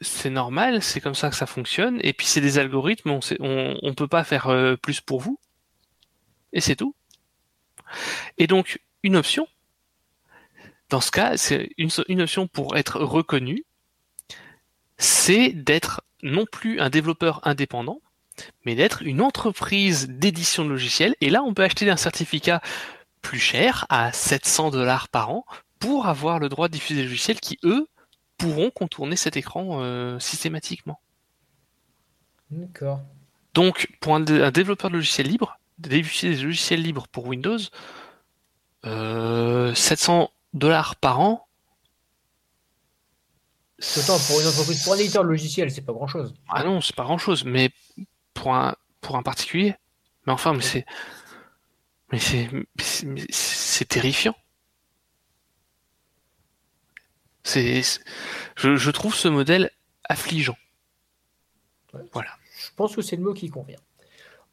[0.02, 3.76] c'est normal, c'est comme ça que ça fonctionne, et puis c'est des algorithmes, on on,
[3.82, 5.38] on peut pas faire euh, plus pour vous,
[6.52, 6.94] et c'est tout.
[8.38, 9.46] Et donc une option,
[10.90, 13.64] dans ce cas, c'est une, une option pour être reconnu,
[14.98, 18.00] c'est d'être non plus un développeur indépendant,
[18.64, 21.14] mais d'être une entreprise d'édition de logiciels.
[21.20, 22.60] Et là, on peut acheter un certificat
[23.20, 25.44] plus cher, à 700 dollars par an,
[25.78, 27.88] pour avoir le droit de diffuser des logiciels qui, eux,
[28.42, 31.00] pourront contourner cet écran euh, systématiquement.
[32.50, 33.00] D'accord.
[33.54, 37.58] Donc, pour un, un développeur de logiciels libres, des logiciels libres pour Windows,
[38.84, 41.46] euh, 700 dollars par an.
[43.96, 46.34] Autant pour une entreprise, pour un éditeur de logiciel, c'est pas grand chose.
[46.48, 47.70] Ah non, c'est pas grand chose, mais
[48.34, 49.74] pour un, pour un particulier.
[50.26, 50.86] Mais enfin, mais c'est,
[52.12, 54.34] mais c'est, mais c'est- mais c'est terrifiant.
[57.44, 57.82] C'est,
[58.56, 59.70] je trouve ce modèle
[60.04, 60.56] affligeant.
[62.12, 62.30] Voilà.
[62.58, 63.78] Je pense que c'est le mot qui convient.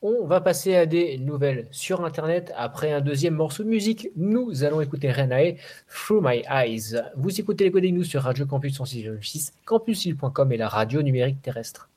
[0.02, 2.54] On va passer à des nouvelles sur Internet.
[2.56, 5.58] Après un deuxième morceau de musique, nous allons écouter Renae,
[5.90, 7.02] Through My Eyes.
[7.18, 11.90] Vous écoutez les Coding News sur Radio Campus 106.6, campusil.com et la radio numérique terrestre.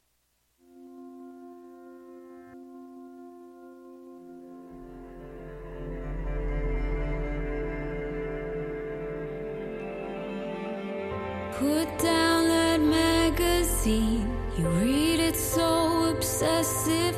[13.83, 14.37] Magazine.
[14.57, 17.12] You read it so obsessively,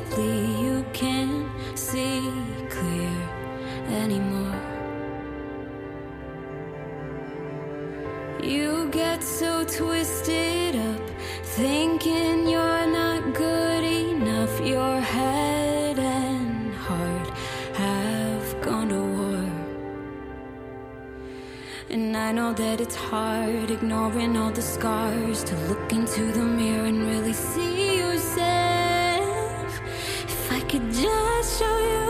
[22.45, 27.33] Know that it's hard ignoring all the scars to look into the mirror and really
[27.33, 29.79] see yourself.
[30.27, 32.04] If I could just show you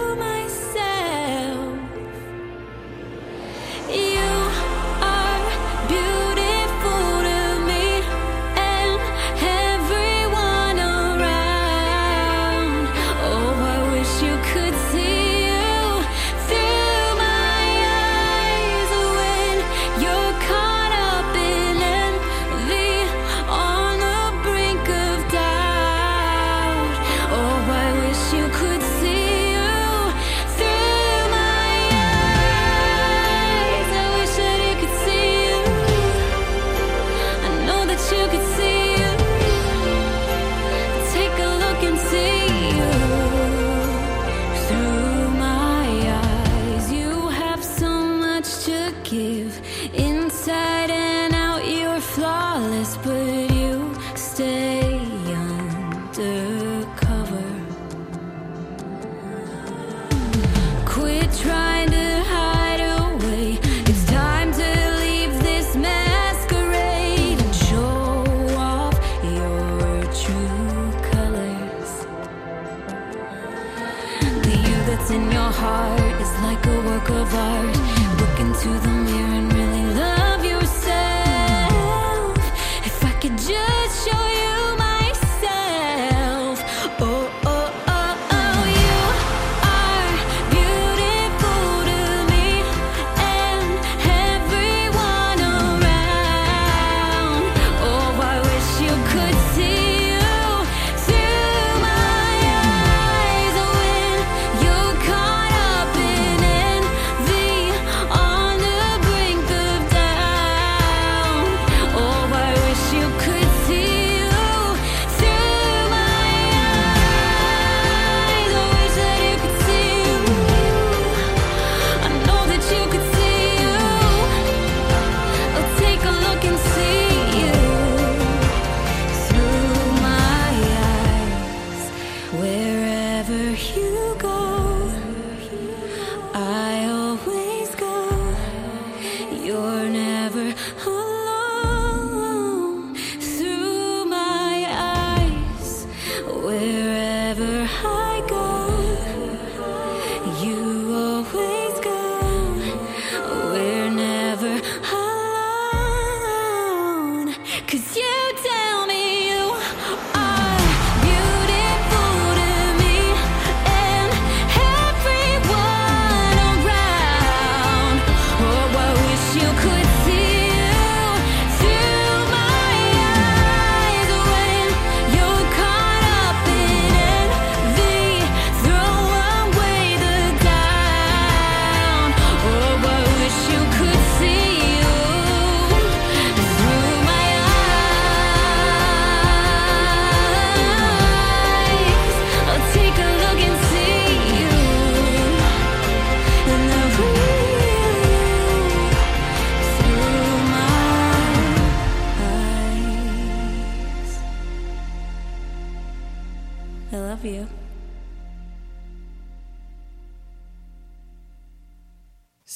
[132.40, 134.35] wherever you go.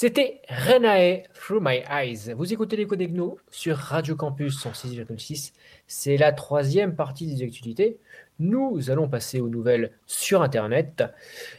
[0.01, 2.33] C'était Renae Through My Eyes.
[2.33, 5.51] Vous écoutez les Codegno sur Radio Campus 106,6.
[5.87, 7.99] C'est la troisième partie des actualités.
[8.39, 11.03] Nous allons passer aux nouvelles sur Internet.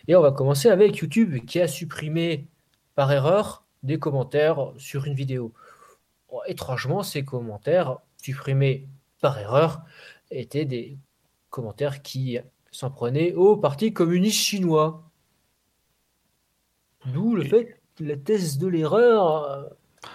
[0.08, 2.46] Et on va commencer avec YouTube qui a supprimé
[2.94, 5.52] par erreur des commentaires sur une vidéo.
[6.30, 8.88] Oh, étrangement, ces commentaires supprimés
[9.20, 9.82] par erreur
[10.30, 10.96] étaient des
[11.50, 12.38] commentaires qui
[12.70, 15.04] s'en prenaient au Parti communiste chinois.
[17.04, 19.44] D'où le fait la thèse de l'erreur.
[19.44, 19.62] euh,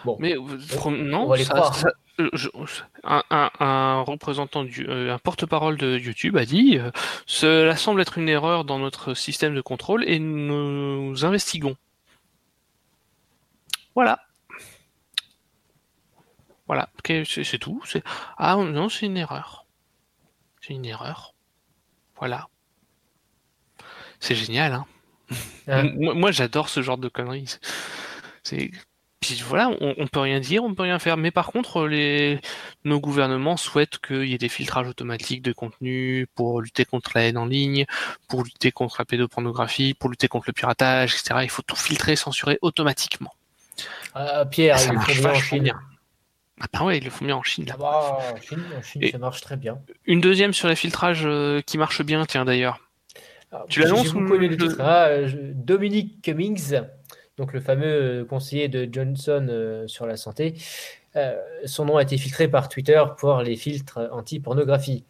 [0.04, 1.76] Bon, Mais on non, va les ça- croire.
[1.76, 1.92] ça-
[2.34, 2.50] je-
[3.04, 6.90] un, un- un représentant, du, euh, un porte-parole de YouTube a dit euh,
[7.28, 11.76] Cela semble être une erreur dans notre système de contrôle et nous investiguons.
[13.94, 14.20] Voilà.
[16.68, 16.90] Voilà,
[17.26, 17.80] c'est tout.
[18.38, 19.66] Ah non, c'est une erreur.
[20.62, 21.36] C'est une erreur.
[22.18, 22.48] Voilà.
[24.20, 24.86] C'est génial, hein.
[25.68, 25.92] Hein.
[25.96, 27.58] Moi, j'adore ce genre de conneries.
[28.44, 28.72] C'est
[29.26, 31.18] puis voilà, on, on peut rien dire, on peut rien faire.
[31.18, 32.40] Mais par contre, les
[32.84, 37.24] nos gouvernements souhaitent qu'il y ait des filtrages automatiques de contenu pour lutter contre la
[37.24, 37.86] haine en ligne,
[38.28, 41.40] pour lutter contre la pédopornographie, pour lutter contre le piratage, etc.
[41.42, 43.34] Il faut tout filtrer, censurer automatiquement.
[44.14, 45.64] Ah, Pierre, ça ils le marche bien en Chine.
[45.64, 45.80] bien.
[46.62, 47.66] Ah ben ouais, ils le font bien en Chine.
[47.66, 47.74] Là.
[47.78, 49.80] Ah bah, en Chine, en Chine, ça marche très bien.
[50.06, 52.80] Une deuxième sur les filtrages euh, qui marche bien, tiens d'ailleurs.
[53.56, 56.82] Alors, Tu l'annonces ou le je- titre, ah, je- Dominique Cummings,
[57.38, 60.56] donc le fameux euh, conseiller de Johnson euh, sur la santé,
[61.16, 61.36] euh,
[61.66, 65.06] son nom a été filtré par Twitter pour les filtres anti-pornographie.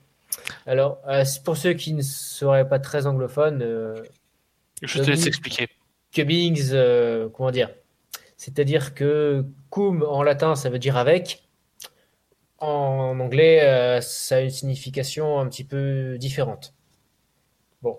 [0.67, 3.61] Alors, euh, pour ceux qui ne seraient pas très anglophones,
[4.81, 5.67] Je te laisse Dominique- expliquer.
[6.11, 6.71] Cummings,
[7.33, 7.69] comment dire?
[8.37, 11.41] C'est-à-dire que cum en latin, ça veut dire avec.
[12.59, 16.73] En anglais, ça a une signification un petit peu différente.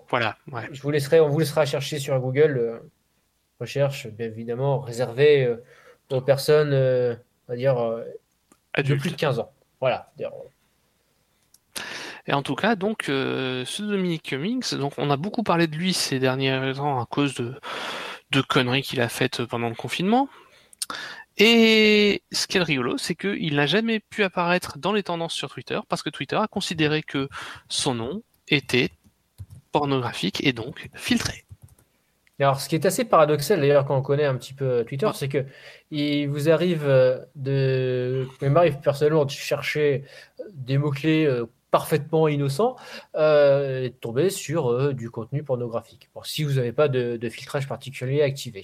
[0.09, 0.67] Voilà, ouais.
[0.71, 2.57] Je vous laisserai, on vous laissera chercher sur Google.
[2.57, 2.79] euh,
[3.59, 5.63] recherche, bien évidemment, réservée euh,
[6.11, 7.15] aux personnes, euh,
[7.47, 7.75] on va dire,
[8.77, 9.51] de plus de 15 ans.
[9.79, 10.11] Voilà.
[12.27, 15.93] Et en tout cas, donc, ce Dominique Cummings, donc, on a beaucoup parlé de lui
[15.93, 17.55] ces derniers temps à cause de,
[18.31, 20.29] de conneries qu'il a faites pendant le confinement.
[21.37, 25.49] Et ce qui est rigolo, c'est qu'il n'a jamais pu apparaître dans les tendances sur
[25.49, 27.29] Twitter parce que Twitter a considéré que
[27.69, 28.89] son nom était
[29.77, 31.43] pornographique et donc filtré.
[32.39, 35.27] Alors, ce qui est assez paradoxal d'ailleurs quand on connaît un petit peu Twitter, c'est
[35.27, 35.43] que
[35.89, 40.03] il vous arrive euh, de, il m'arrive personnellement de chercher
[40.53, 42.75] des mots-clés euh, parfaitement innocents
[43.15, 46.09] euh, et de tomber sur euh, du contenu pornographique.
[46.13, 48.61] Bon, si vous n'avez pas de, de filtrage particulier activé.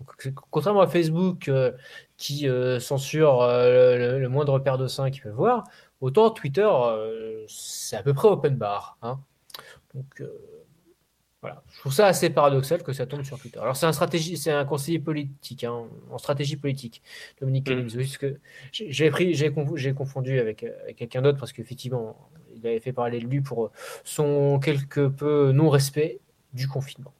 [0.00, 1.72] Donc, contrairement à Facebook euh,
[2.16, 5.64] qui euh, censure euh, le, le moindre paire de seins qu'il peut voir,
[6.00, 8.96] autant Twitter, euh, c'est à peu près open bar.
[9.02, 9.20] hein.
[9.94, 10.28] Donc, euh,
[11.40, 11.62] voilà.
[11.72, 13.58] Je trouve ça assez paradoxal que ça tombe sur Twitter.
[13.58, 17.02] Alors, c'est un, stratégie, c'est un conseiller politique, hein, en stratégie politique,
[17.40, 18.18] Dominique Mm.
[18.18, 18.40] Que
[18.72, 19.34] j'ai pris,
[19.94, 23.72] confondu avec, avec quelqu'un d'autre parce qu'effectivement, il avait fait parler de lui pour
[24.04, 26.20] son quelque peu non-respect
[26.54, 27.12] du confinement.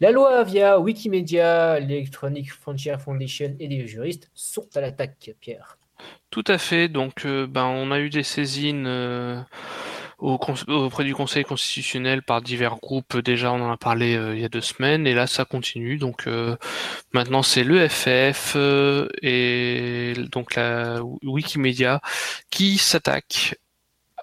[0.00, 5.78] La loi via Wikimedia, l'Electronic Frontier Foundation et des juristes sont à l'attaque, Pierre.
[6.30, 6.88] Tout à fait.
[6.88, 9.40] Donc, euh, ben, on a eu des saisines euh,
[10.18, 13.18] auprès du Conseil constitutionnel par divers groupes.
[13.18, 15.98] Déjà, on en a parlé euh, il y a deux semaines, et là, ça continue.
[15.98, 16.56] Donc, euh,
[17.12, 22.00] maintenant, c'est l'EFF euh, et donc la Wikimedia
[22.50, 23.56] qui s'attaque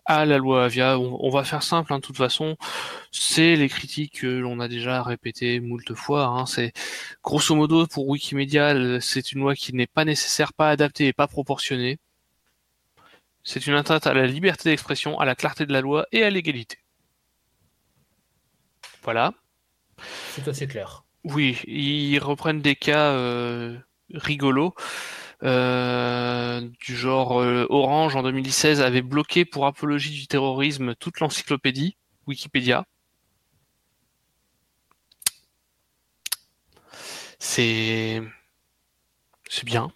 [0.05, 0.99] à la loi Avia.
[0.99, 2.57] On, on va faire simple, hein, de toute façon.
[3.11, 6.25] C'est les critiques que l'on a déjà répétées moult fois.
[6.25, 6.45] Hein.
[6.45, 6.73] C'est
[7.23, 11.27] grosso modo pour Wikimedia, c'est une loi qui n'est pas nécessaire, pas adaptée et pas
[11.27, 11.99] proportionnée.
[13.43, 16.29] C'est une atteinte à la liberté d'expression, à la clarté de la loi et à
[16.29, 16.77] l'égalité.
[19.03, 19.33] Voilà.
[20.31, 21.03] C'est assez clair.
[21.23, 23.77] Oui, ils reprennent des cas euh,
[24.13, 24.73] rigolos.
[25.43, 31.97] euh, du genre euh, Orange en 2016 avait bloqué pour apologie du terrorisme toute l'encyclopédie
[32.27, 32.85] Wikipédia.
[37.39, 38.21] C'est
[39.49, 39.91] c'est bien.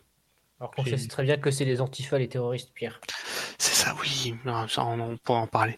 [0.59, 2.99] Alors qu'on sait très bien que c'est les antifas, les terroristes, Pierre.
[3.77, 4.33] Ça, oui,
[4.69, 5.77] ça, on, pourra en parler.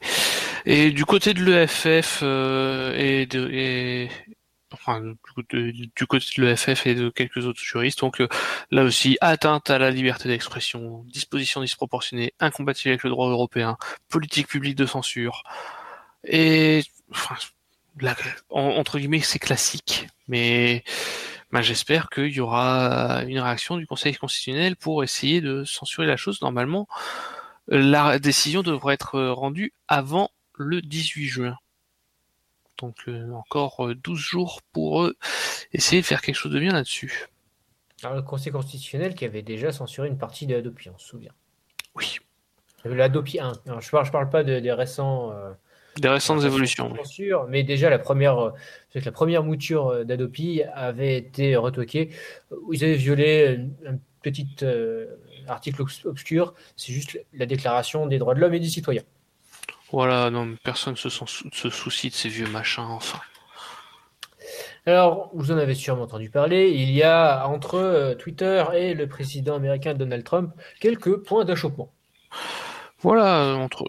[0.65, 4.07] Et du côté de l'EFF euh, et de
[5.91, 8.29] du côté, de l'EFF et de quelques autres juristes, donc euh,
[8.71, 13.75] là aussi atteinte à la liberté d'expression, disposition disproportionnée, incompatible avec le droit européen,
[14.07, 15.43] politique publique de censure
[16.23, 17.35] et enfin
[18.49, 20.85] entre guillemets c'est classique, mais
[21.51, 26.15] ben, j'espère qu'il y aura une réaction du Conseil constitutionnel pour essayer de censurer la
[26.15, 26.41] chose.
[26.41, 26.87] Normalement,
[27.69, 31.57] la décision devrait être euh, rendue avant le 18 juin.
[32.79, 35.15] Donc euh, encore euh, 12 jours pour eux
[35.73, 37.27] essayer de faire quelque chose de bien là-dessus.
[38.03, 41.33] Alors, le Conseil constitutionnel qui avait déjà censuré une partie de Adopi, on se souvient.
[41.95, 42.17] Oui,
[42.85, 43.51] L'Adopi 1.
[43.67, 45.33] Alors, je parle, je parle pas de- des récents.
[45.33, 45.51] euh,
[45.97, 46.89] des récentes évolutions.
[46.93, 46.97] oui.
[46.99, 48.51] censures, mais déjà la première, euh,
[48.93, 52.09] que la première mouture euh, d'Adopi avait été retoquée.
[52.71, 55.07] Ils avaient violé une- un petit euh,
[55.51, 56.53] article obs- obscur.
[56.75, 59.03] C'est juste la déclaration des droits de l'homme et du citoyen.
[59.91, 63.19] Voilà, non, personne se, se soucie de ces vieux machins, enfin.
[64.85, 69.07] Alors, vous en avez sûrement entendu parler, il y a entre euh, Twitter et le
[69.07, 71.91] président américain Donald Trump quelques points d'achoppement.
[73.01, 73.85] Voilà, entre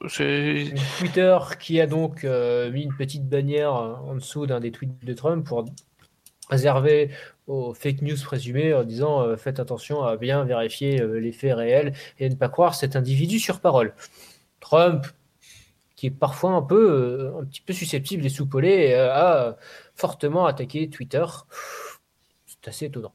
[0.99, 5.15] Twitter qui a donc euh, mis une petite bannière en dessous d'un des tweets de
[5.15, 5.65] Trump pour
[6.51, 7.11] réserver
[7.47, 11.57] aux fake news présumées en disant euh, faites attention à bien vérifier euh, les faits
[11.57, 13.95] réels et ne pas croire cet individu sur parole.
[14.61, 15.07] Trump,
[15.97, 19.57] qui est parfois un peu, euh, un petit peu susceptible et soupolé, a
[19.95, 21.25] fortement attaqué Twitter.
[22.47, 23.15] C'est assez étonnant.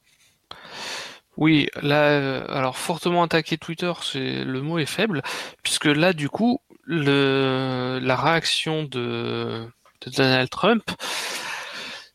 [1.37, 5.21] Oui, là, alors fortement attaqué Twitter, c'est le mot est faible,
[5.63, 9.67] puisque là, du coup, le la réaction de
[10.15, 10.83] Donald Trump,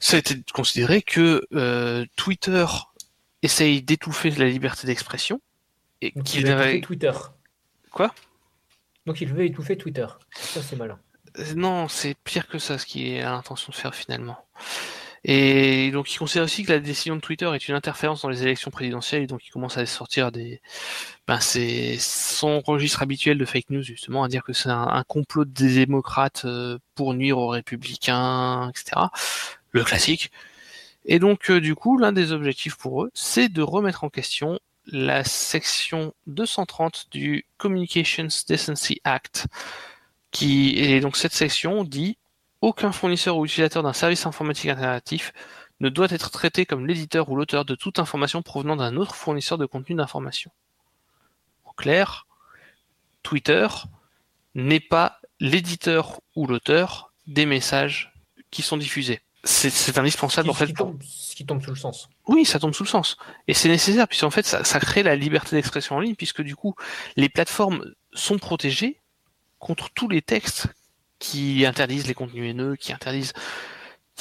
[0.00, 2.66] ça a été de considérer que euh, Twitter
[3.42, 5.40] essaye d'étouffer la liberté d'expression
[6.00, 7.12] et qu'il veut étouffer avait- Twitter.
[7.92, 8.12] Quoi?
[9.06, 10.06] Donc il veut étouffer Twitter.
[10.34, 10.98] Ça, c'est malin.
[11.38, 14.36] Euh, Non, c'est pire que ça, ce qu'il a l'intention de faire finalement.
[15.22, 18.42] Et donc, il considère aussi que la décision de Twitter est une interférence dans les
[18.42, 20.62] élections présidentielles, et donc il commence à sortir des,
[21.28, 25.04] ben, c'est son registre habituel de fake news justement, à dire que c'est un, un
[25.04, 29.08] complot des démocrates euh, pour nuire aux républicains, etc.
[29.72, 30.30] Le classique.
[31.04, 34.58] Et donc, euh, du coup, l'un des objectifs pour eux, c'est de remettre en question
[34.86, 39.46] la section 230 du Communications Decency Act,
[40.30, 42.18] qui et donc cette section dit
[42.60, 45.32] aucun fournisseur ou utilisateur d'un service informatique alternatif
[45.80, 49.56] ne doit être traité comme l'éditeur ou l'auteur de toute information provenant d'un autre fournisseur
[49.58, 50.50] de contenu d'information.
[51.64, 52.26] En clair,
[53.22, 53.66] Twitter
[54.54, 58.12] n'est pas l'éditeur ou l'auteur des messages
[58.50, 59.22] qui sont diffusés.
[59.42, 62.10] C'est indispensable en Ce fait qui tombe, ce qui tombe sous le sens.
[62.28, 63.16] oui, ça tombe sous le sens.
[63.48, 66.54] Et c'est nécessaire, puisqu'en fait, ça, ça crée la liberté d'expression en ligne, puisque du
[66.56, 66.74] coup,
[67.16, 69.00] les plateformes sont protégées
[69.58, 70.66] contre tous les textes
[71.18, 73.32] qui interdisent les contenus haineux, qui interdisent...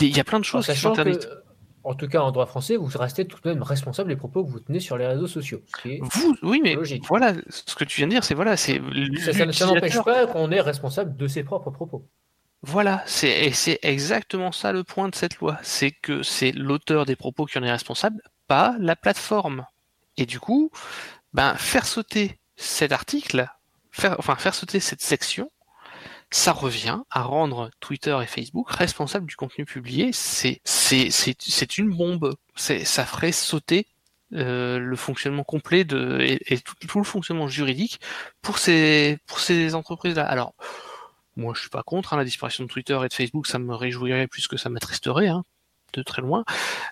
[0.02, 1.26] Il y a- plein de En choses qui sont interdites.
[1.28, 1.44] que,
[1.84, 4.50] en tout cas en droit français, vous restez tout de même responsable des propos que
[4.50, 5.62] vous tenez sur les réseaux sociaux.
[5.84, 7.04] Vous, oui, mais Logique.
[7.10, 8.82] voilà, ce que tu viens de dire, c'est voilà, c'est
[9.20, 12.08] Ça, ça- n'empêche pas qu'on est responsable de ses propres propos.
[12.62, 17.46] Voilà, c'est exactement ça le point de cette loi, c'est que c'est l'auteur des propos
[17.46, 19.66] qui en est responsable, pas la plateforme.
[20.18, 20.70] Et du coup,
[21.34, 23.48] ben faire sauter cet article,
[23.92, 25.50] faire enfin faire sauter cette section,
[26.32, 30.12] ça revient à rendre Twitter et Facebook responsables du contenu publié.
[30.14, 30.60] C'est
[31.78, 32.36] une bombe.
[32.56, 33.88] Ça ferait sauter
[34.34, 38.00] euh, le fonctionnement complet de et, tout, tout le fonctionnement juridique
[38.44, 40.26] pour ces pour ces entreprises là.
[40.26, 40.54] Alors
[41.40, 43.74] moi, je suis pas contre hein, la disparition de Twitter et de Facebook, ça me
[43.74, 45.44] réjouirait plus que ça m'attristerait, hein,
[45.94, 46.44] de très loin.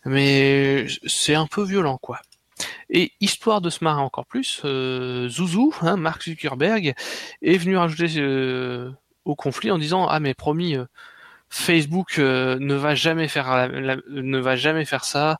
[0.05, 2.19] Mais c'est un peu violent, quoi.
[2.89, 6.93] Et histoire de se marrer encore plus, euh, Zouzou, hein, Mark Zuckerberg,
[7.41, 8.91] est venu rajouter euh,
[9.25, 10.85] au conflit en disant ah mais promis, euh,
[11.49, 13.69] Facebook euh, ne va jamais faire
[14.09, 15.37] ne va jamais faire ça.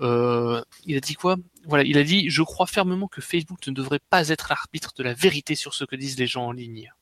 [0.00, 1.36] Euh, il a dit quoi?
[1.66, 5.02] Voilà, il a dit je crois fermement que Facebook ne devrait pas être l'arbitre de
[5.02, 6.92] la vérité sur ce que disent les gens en ligne.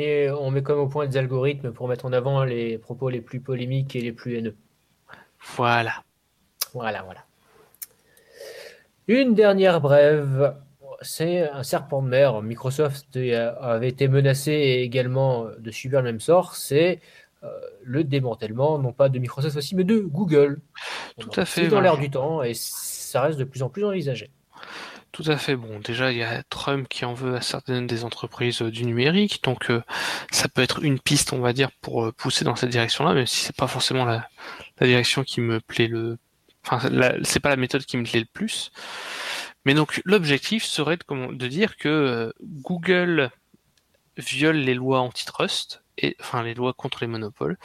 [0.00, 3.20] Et on met comme au point des algorithmes pour mettre en avant les propos les
[3.20, 4.54] plus polémiques et les plus haineux.
[5.56, 6.04] Voilà.
[6.72, 7.24] Voilà, voilà.
[9.08, 10.54] Une dernière brève.
[11.02, 12.42] C'est un serpent de mer.
[12.42, 13.18] Microsoft
[13.60, 16.54] avait été menacé également de subir le même sort.
[16.54, 17.00] C'est
[17.42, 17.48] euh,
[17.82, 20.60] le démantèlement, non pas de Microsoft aussi, mais de Google.
[21.18, 23.84] Tout à fait, C'est dans l'air du temps et ça reste de plus en plus
[23.84, 24.30] envisagé.
[25.12, 25.56] Tout à fait.
[25.56, 28.84] Bon, déjà, il y a Trump qui en veut à certaines des entreprises euh, du
[28.84, 29.82] numérique, donc euh,
[30.30, 33.26] ça peut être une piste, on va dire, pour euh, pousser dans cette direction-là, même
[33.26, 34.28] si c'est pas forcément la,
[34.80, 36.18] direction qui me plaît le,
[36.64, 36.90] enfin,
[37.24, 38.70] c'est pas la méthode qui me plaît le plus.
[39.64, 43.30] Mais donc, l'objectif serait de, dire que Google
[44.16, 47.56] viole les lois antitrust et, enfin, les lois contre les monopoles,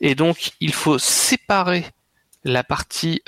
[0.00, 1.86] et donc il faut séparer
[2.44, 3.22] la partie,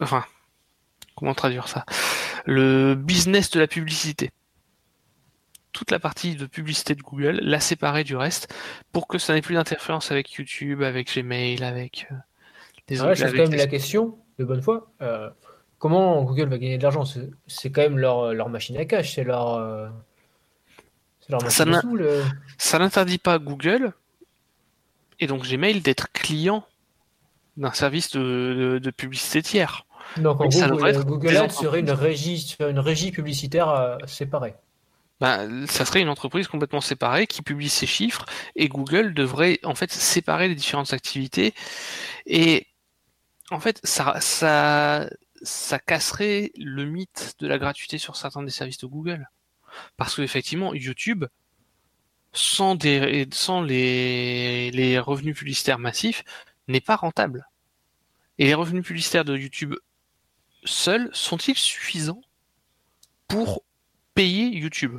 [0.00, 0.24] enfin,
[1.16, 1.84] comment traduire ça?
[2.46, 4.30] Le business de la publicité.
[5.72, 8.54] Toute la partie de publicité de Google, la séparer du reste
[8.92, 12.14] pour que ça n'ait plus d'interférence avec YouTube, avec Gmail, avec euh,
[12.88, 13.18] les Ah ouais, autres.
[13.20, 14.90] je pose avec quand même la question, de bonne foi.
[15.00, 15.30] euh,
[15.78, 17.04] comment Google va gagner de l'argent?
[17.46, 19.88] C'est quand même leur, leur machine à cash, c'est leur, euh,
[21.30, 23.92] leur Ça le- n'interdit pas Google
[25.20, 26.66] et donc Gmail d'être client
[27.56, 29.86] d'un service de, de- de publicité tiers.
[30.16, 33.98] Donc en ça gros, devrait être Google Ads serait une régie, une régie publicitaire euh,
[34.06, 34.54] séparée.
[35.20, 39.74] bah, ça serait une entreprise complètement séparée qui publie ses chiffres et Google devrait en
[39.74, 41.54] fait séparer les différentes activités
[42.26, 42.66] et
[43.50, 45.08] en fait ça, ça,
[45.42, 49.28] ça casserait le mythe de la gratuité sur certains des services de Google.
[49.96, 51.26] Parce que effectivement, YouTube,
[52.32, 56.24] sans, des, sans les, les revenus publicitaires massifs,
[56.68, 57.48] n'est pas rentable.
[58.38, 59.74] Et les revenus publicitaires de YouTube
[60.64, 62.20] seuls sont-ils suffisants
[63.28, 63.62] pour
[64.14, 64.98] payer YouTube?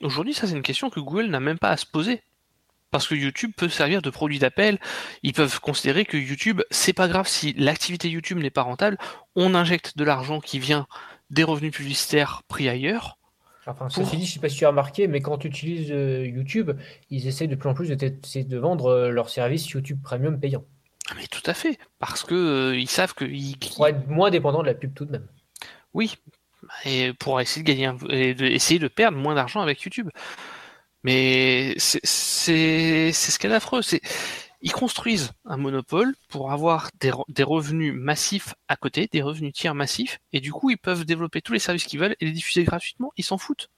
[0.00, 2.22] Aujourd'hui, ça c'est une question que Google n'a même pas à se poser.
[2.90, 4.78] Parce que YouTube peut servir de produit d'appel.
[5.22, 8.98] Ils peuvent considérer que YouTube, c'est pas grave si l'activité YouTube n'est pas rentable,
[9.34, 10.86] on injecte de l'argent qui vient
[11.30, 13.16] des revenus publicitaires pris ailleurs.
[13.66, 15.90] Enfin, Pour- ceci dit, je sais pas si tu as remarqué, mais quand tu utilises
[15.90, 16.72] euh, YouTube,
[17.08, 20.64] ils essaient de plus en plus de vendre euh, leur service YouTube Premium payant.
[21.10, 24.30] Ah, Mais tout à fait, parce que euh, ils savent que ils- Pour être moins
[24.30, 25.26] dépendant de la pub tout de même.
[25.94, 26.14] oui,
[26.84, 30.08] et pour essayer de gagner, un- et de, essayer de perdre moins d'argent avec YouTube.
[31.04, 34.00] Mais c'est c'est c'est ce qu'il y a d'affreux, c'est
[34.60, 39.52] ils construisent un monopole pour avoir des, re- des revenus massifs à côté, des revenus
[39.52, 42.30] tiers massifs, et du coup ils peuvent développer tous les services qu'ils veulent et les
[42.32, 43.10] diffuser gratuitement.
[43.16, 43.68] Ils s'en foutent.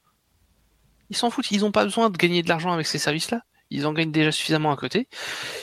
[1.09, 1.51] Ils s'en foutent.
[1.51, 3.41] Ils n'ont pas besoin de gagner de l'argent avec ces services-là.
[3.71, 5.09] Ils en gagnent déjà suffisamment à côté.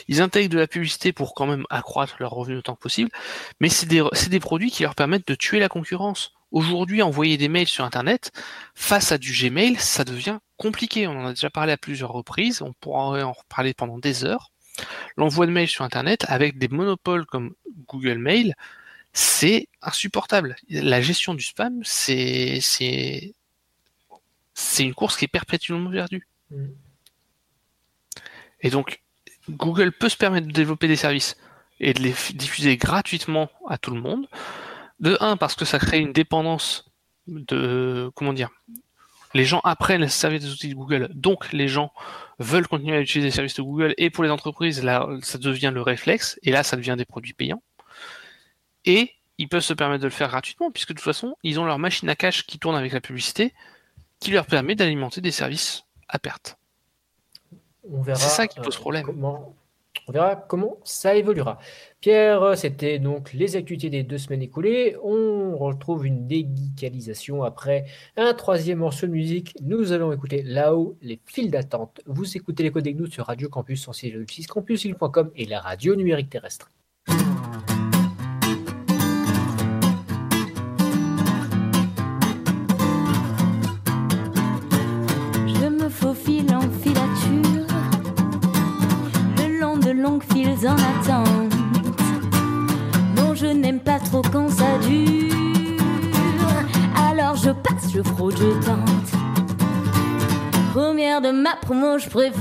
[0.08, 3.10] Ils intègrent de la publicité pour quand même accroître leurs revenus autant que possible.
[3.60, 6.32] Mais c'est des, produits qui leur permettent de tuer la concurrence.
[6.50, 8.30] Aujourd'hui, envoyer des mails sur Internet,
[8.74, 11.06] face à du Gmail, ça devient compliqué.
[11.06, 12.60] On en a déjà parlé à plusieurs reprises.
[12.60, 14.50] On pourra en reparler pendant des heures.
[15.16, 17.54] L'envoi de mails sur Internet avec des monopoles comme
[17.88, 18.54] Google Mail,
[19.12, 20.56] c'est insupportable.
[20.68, 22.60] La gestion du spam, c'est
[24.78, 26.26] une course qui est perpétuellement perdue.
[26.50, 26.66] Mm.
[28.62, 29.02] Et donc,
[29.50, 31.36] Google peut se permettre de développer des services
[31.80, 34.28] et de les diffuser gratuitement à tout le monde.
[35.00, 36.90] De un, parce que ça crée une dépendance
[37.26, 38.50] de, comment dire,
[39.34, 41.92] les gens apprennent à se servir des outils de Google, donc les gens
[42.38, 44.82] veulent continuer à utiliser les services de Google, et pour les entreprises,
[45.22, 47.62] ça devient le réflexe, et là, ça devient des produits payants.
[48.84, 51.64] Et ils peuvent se permettre de le faire gratuitement, puisque de toute façon, ils ont
[51.64, 53.54] leur machine à cash qui tourne avec la publicité,
[54.20, 56.58] qui leur permet d'alimenter des services à perte.
[57.88, 58.18] On verra.
[58.18, 59.04] C'est ça qui euh, pose problème.
[59.04, 59.54] Comment...
[60.08, 61.58] On verra comment ça évoluera.
[62.00, 64.96] Pierre, euh, c'était donc les actualités des deux semaines écoulées.
[65.02, 67.84] On retrouve une déguicalisation après
[68.16, 69.54] un troisième morceau de musique.
[69.62, 72.00] Nous allons écouter là-haut les files d'attente.
[72.06, 76.70] Vous écoutez les codes des sur Radio Campus 106.6 campus.com et la radio numérique terrestre.
[90.66, 91.54] En attente.
[93.16, 95.32] Non, je n'aime pas trop quand ça dure.
[96.96, 99.12] Alors je passe, je fraude, je tente.
[100.72, 102.32] Première de ma promo, je préfère.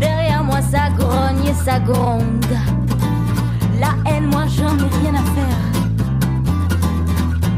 [0.00, 2.44] Derrière moi, ça grogne et ça gronde.
[3.78, 5.58] La haine, moi, j'en ai rien à faire.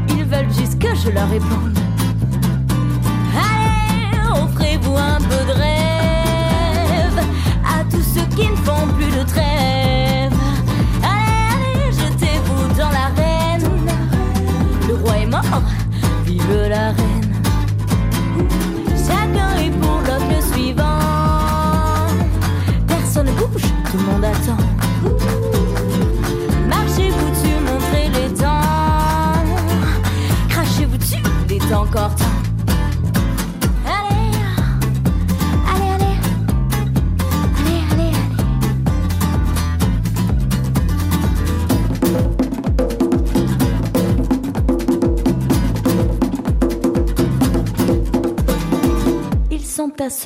[0.09, 1.77] Ils veulent juste que je leur réponde.
[3.35, 5.82] Allez, offrez-vous un peu de rêve
[8.35, 10.33] qui ne font plus de trêve.
[11.03, 13.69] Allez, allez, jetez-vous dans l'arène.
[14.87, 15.61] Le roi est mort,
[16.25, 17.31] vive la reine.
[19.07, 20.99] Chacun est pour l'autre le suivant.
[22.87, 24.22] Personne ne bouge, tout le monde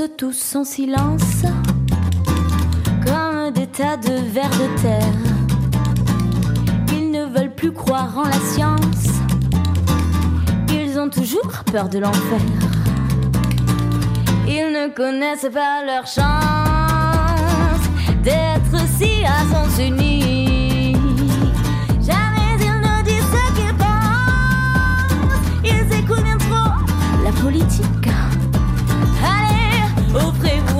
[0.04, 1.44] tous en silence,
[3.04, 5.02] comme des tas de vers de terre.
[6.94, 9.08] Ils ne veulent plus croire en la science,
[10.72, 12.42] ils ont toujours peur de l'enfer.
[14.48, 16.24] Ils ne connaissent pas leur chance
[18.24, 20.37] d'être si à sens unique.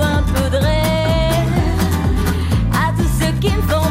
[0.02, 1.48] Un peu de rêve
[2.72, 3.87] à tous ceux qui ne font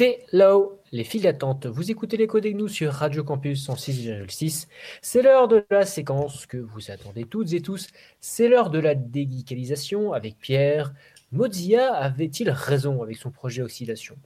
[0.00, 1.66] C'était Low, les files d'attente.
[1.66, 4.66] Vous écoutez les codes nous sur Radio Campus 106,6.
[5.02, 7.86] C'est l'heure de la séquence que vous attendez toutes et tous.
[8.18, 10.94] C'est l'heure de la déguicalisation avec Pierre.
[11.32, 14.16] Mozilla avait-il raison avec son projet Oxydation?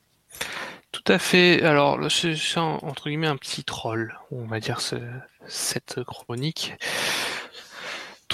[0.93, 1.61] Tout à fait.
[1.65, 4.95] Alors, c'est entre guillemets un petit troll, on va dire ce-
[5.49, 6.75] cette chronique.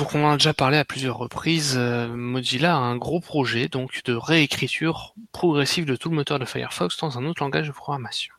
[0.01, 1.75] Donc, on en a déjà parlé à plusieurs reprises.
[1.77, 6.47] euh, Mozilla a un gros projet donc de réécriture progressive de tout le moteur de
[6.47, 8.33] Firefox dans un autre langage de programmation.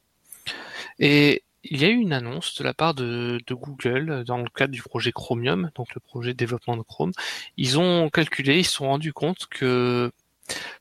[0.98, 4.50] Et il y a eu une annonce de la part de, Google euh, dans le
[4.50, 7.12] cadre du projet Chromium, donc le projet de développement de Chrome.
[7.58, 10.12] Ils ont calculé, ils se sont rendus compte que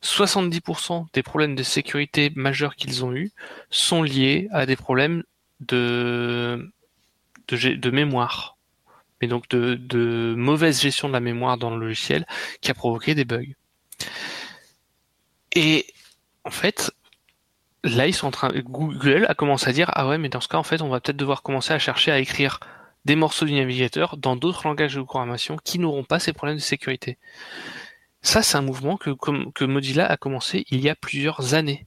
[0.03, 3.33] 70% des problèmes de sécurité majeurs qu'ils ont eus
[3.68, 5.24] sont liés à des problèmes
[5.61, 6.70] de
[7.93, 8.57] mémoire.
[9.21, 12.27] Mais donc de, mauvaise gestion de la mémoire dans le logiciel
[12.61, 13.55] qui a provoqué des bugs.
[15.53, 15.87] Et
[16.45, 16.93] en fait,
[17.85, 20.49] là, ils sont en train, Google a commencé à dire, ah ouais, mais dans ce
[20.49, 22.61] cas, en fait, on va peut-être devoir commencer à chercher à écrire
[23.05, 26.62] des morceaux du navigateur dans d'autres langages de programmation qui n'auront pas ces problèmes de
[26.62, 27.18] sécurité.
[28.23, 29.11] Ça, c'est un mouvement que,
[29.55, 31.87] que Mozilla a commencé il y a plusieurs années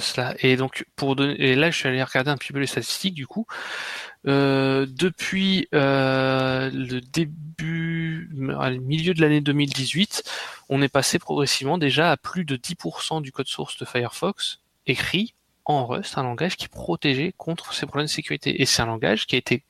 [0.00, 0.34] cela.
[0.40, 3.14] Et donc, pour donner, et là, je suis allé regarder un petit peu les statistiques
[3.14, 3.46] du coup.
[4.26, 10.24] Euh, depuis euh, le début, milieu de l'année 2018,
[10.68, 15.34] on est passé progressivement déjà à plus de 10% du code source de Firefox écrit
[15.64, 18.62] en Rust, un langage qui est protégé contre ces problèmes de sécurité.
[18.62, 19.64] Et c'est un langage qui a été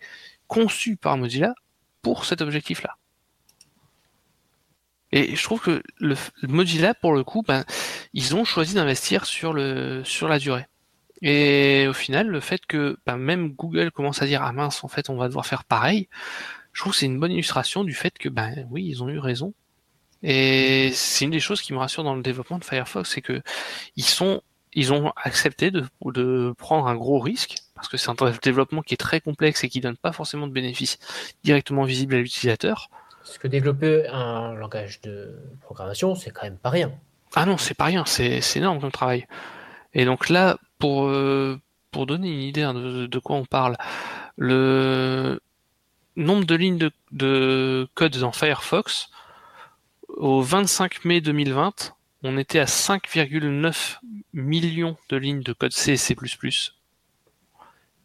[0.46, 1.54] conçu par Mozilla
[2.02, 2.96] pour cet objectif-là.
[5.16, 7.64] Et je trouve que le, le Mozilla, pour le coup, ben,
[8.12, 10.66] ils ont choisi d'investir sur la durée.
[11.22, 14.88] Et au final, le fait que ben, même Google commence à dire ah mince, en
[14.88, 16.10] fait, on va devoir faire pareil,
[16.74, 19.18] je trouve que c'est une bonne illustration du fait que ben oui, ils ont eu
[19.18, 19.54] raison.
[20.22, 23.40] Et c'est une des choses qui me rassure dans le développement de Firefox, c'est que
[23.96, 24.22] ils
[24.92, 28.98] ont accepté de, de prendre un gros risque parce que c'est un développement qui est
[28.98, 30.98] très complexe et qui donne pas forcément de bénéfices
[31.42, 32.90] directement visibles à l'utilisateur.
[33.26, 36.92] Parce que développer un langage de programmation, c'est quand même pas rien.
[37.34, 39.26] Ah non, c'est pas rien, c'est énorme comme travail.
[39.94, 41.60] Et donc là, pour, euh,
[41.90, 43.76] pour donner une idée hein, de, de quoi on parle,
[44.36, 45.40] le
[46.14, 49.10] nombre de lignes de, de code dans Firefox,
[50.08, 53.98] au 25 mai 2020, on était à 5,9
[54.34, 56.16] millions de lignes de code C et C++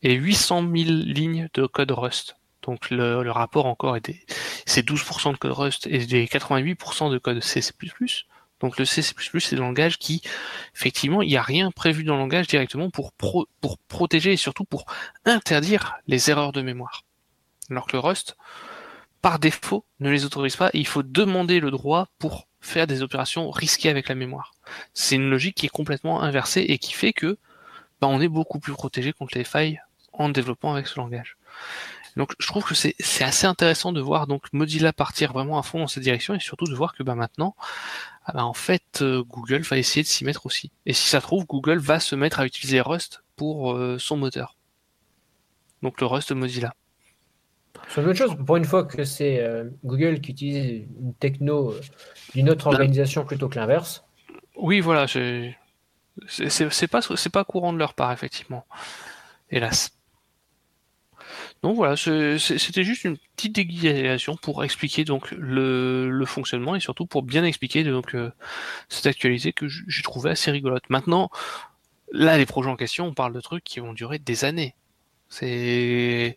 [0.03, 2.36] et 800 000 lignes de code Rust.
[2.64, 4.24] Donc le, rapport encore était,
[4.66, 7.62] c'est 12% de code Rust et des 88% de code C.
[8.59, 10.22] Donc le C, c'est le langage qui,
[10.76, 13.12] effectivement, il n'y a rien prévu dans le langage directement pour
[13.88, 14.86] protéger et surtout pour
[15.26, 17.03] interdire les erreurs de mémoire.
[17.72, 18.36] Alors que le Rust,
[19.22, 23.01] par défaut, ne les autorise pas et il faut demander le droit pour faire des
[23.01, 24.53] opérations risquées avec la mémoire.
[24.93, 27.38] C'est une logique qui est complètement inversée et qui fait que
[27.99, 29.82] bah, on est beaucoup plus protégé contre les failles
[30.14, 31.38] en développant avec ce langage.
[32.18, 35.80] Donc je trouve que c'est assez intéressant de voir donc Mozilla partir vraiment à fond
[35.80, 37.55] dans cette direction et surtout de voir que bah maintenant
[38.26, 40.72] ah bah, en fait euh, Google va essayer de s'y mettre aussi.
[40.86, 44.18] Et si ça se trouve Google va se mettre à utiliser Rust pour euh, son
[44.18, 44.57] moteur.
[45.82, 46.74] Donc le Rust Mozilla.
[47.88, 48.36] C'est une autre chose.
[48.45, 51.74] Pour une fois que c'est euh, Google qui utilise une techno
[52.34, 54.03] d'une autre organisation plutôt que l'inverse.
[54.57, 55.55] Oui, voilà, c'est
[56.88, 58.66] pas c'est pas courant de leur part effectivement.
[59.49, 59.91] Hélas.
[61.64, 67.05] Donc voilà, c'était juste une petite déguisation pour expliquer donc le, le fonctionnement et surtout
[67.05, 68.32] pour bien expliquer donc euh,
[68.89, 70.89] cette actualité que j'ai trouvé assez rigolote.
[70.89, 71.30] Maintenant,
[72.12, 74.76] là les projets en question, on parle de trucs qui vont durer des années.
[75.30, 76.36] C'est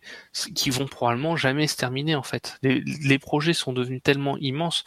[0.53, 2.57] qui vont probablement jamais se terminer en fait.
[2.61, 4.83] Les, les projets sont devenus tellement immenses.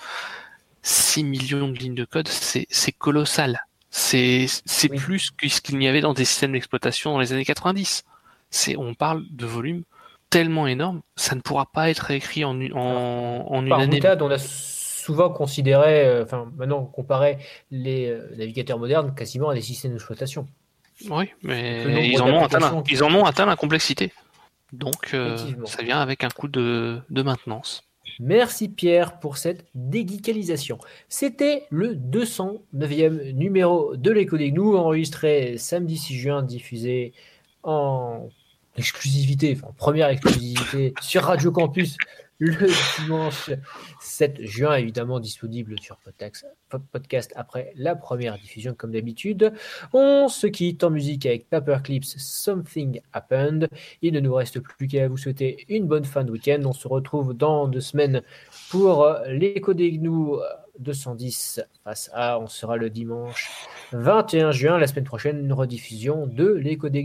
[0.82, 3.60] 6 millions de lignes de code, c'est colossal.
[3.90, 4.46] C'est
[4.88, 4.96] Oui.
[4.96, 8.04] plus que ce qu'il n'y avait dans des systèmes d'exploitation dans les années 90.
[8.50, 9.82] C'est on parle de volume
[10.30, 13.96] tellement énorme, ça ne pourra pas être réécrit en une, en, en une Par année.
[13.96, 17.38] boutade, on a souvent considéré, euh, enfin maintenant on comparait
[17.70, 20.46] les euh, navigateurs modernes quasiment à des systèmes d'exploitation.
[21.10, 24.12] Oui, mais ils en ont atteint la, ils en ont atteint la complexité.
[24.72, 27.84] Donc euh, ça vient avec un coût de, de maintenance.
[28.20, 30.78] Merci Pierre pour cette déguicalisation.
[31.08, 37.12] C'était le 209e numéro de l'écho des gnous, enregistré samedi 6 juin, diffusé
[37.62, 38.28] en
[38.78, 41.96] exclusivité, première exclusivité sur Radio Campus
[42.38, 42.68] le
[43.00, 43.50] dimanche
[44.00, 45.98] 7 juin, évidemment disponible sur
[46.92, 49.52] podcast après la première diffusion comme d'habitude.
[49.92, 53.68] On se quitte en musique avec Paperclips Something Happened.
[54.02, 56.60] Il ne nous reste plus qu'à vous souhaiter une bonne fin de week-end.
[56.64, 58.22] On se retrouve dans deux semaines
[58.70, 60.46] pour l'écho des gnous euh,
[60.78, 62.38] 210 face à.
[62.38, 63.50] On sera le dimanche
[63.92, 64.78] 21 juin.
[64.78, 67.02] La semaine prochaine, une rediffusion de l'écho des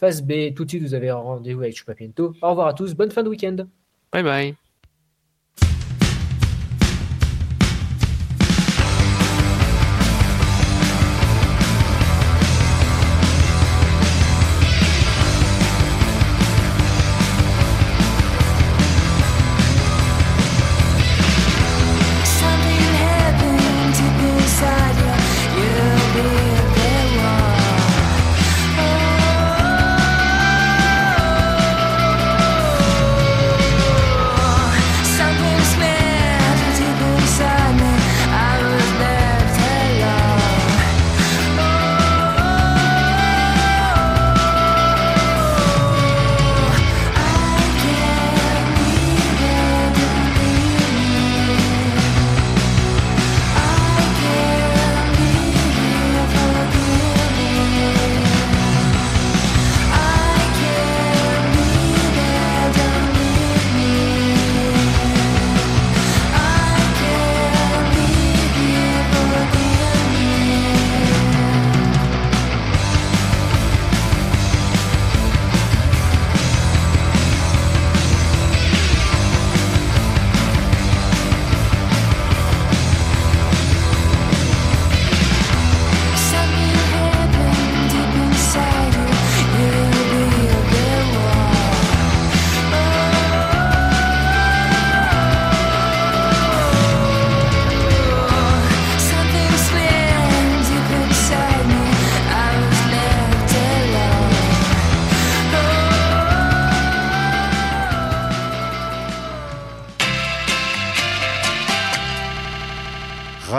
[0.00, 0.54] face B.
[0.54, 2.34] Tout de suite, vous avez rendez-vous avec Chupapiento.
[2.42, 2.94] Au revoir à tous.
[2.94, 3.56] Bonne fin de week-end.
[4.12, 4.59] Bye bye.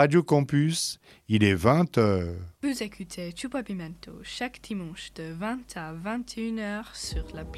[0.02, 0.98] Radio Campus,
[1.28, 2.34] il est 20h.
[2.64, 7.42] Vous écoutez Chupa Pimento chaque dimanche de 20 à 21h sur l'appli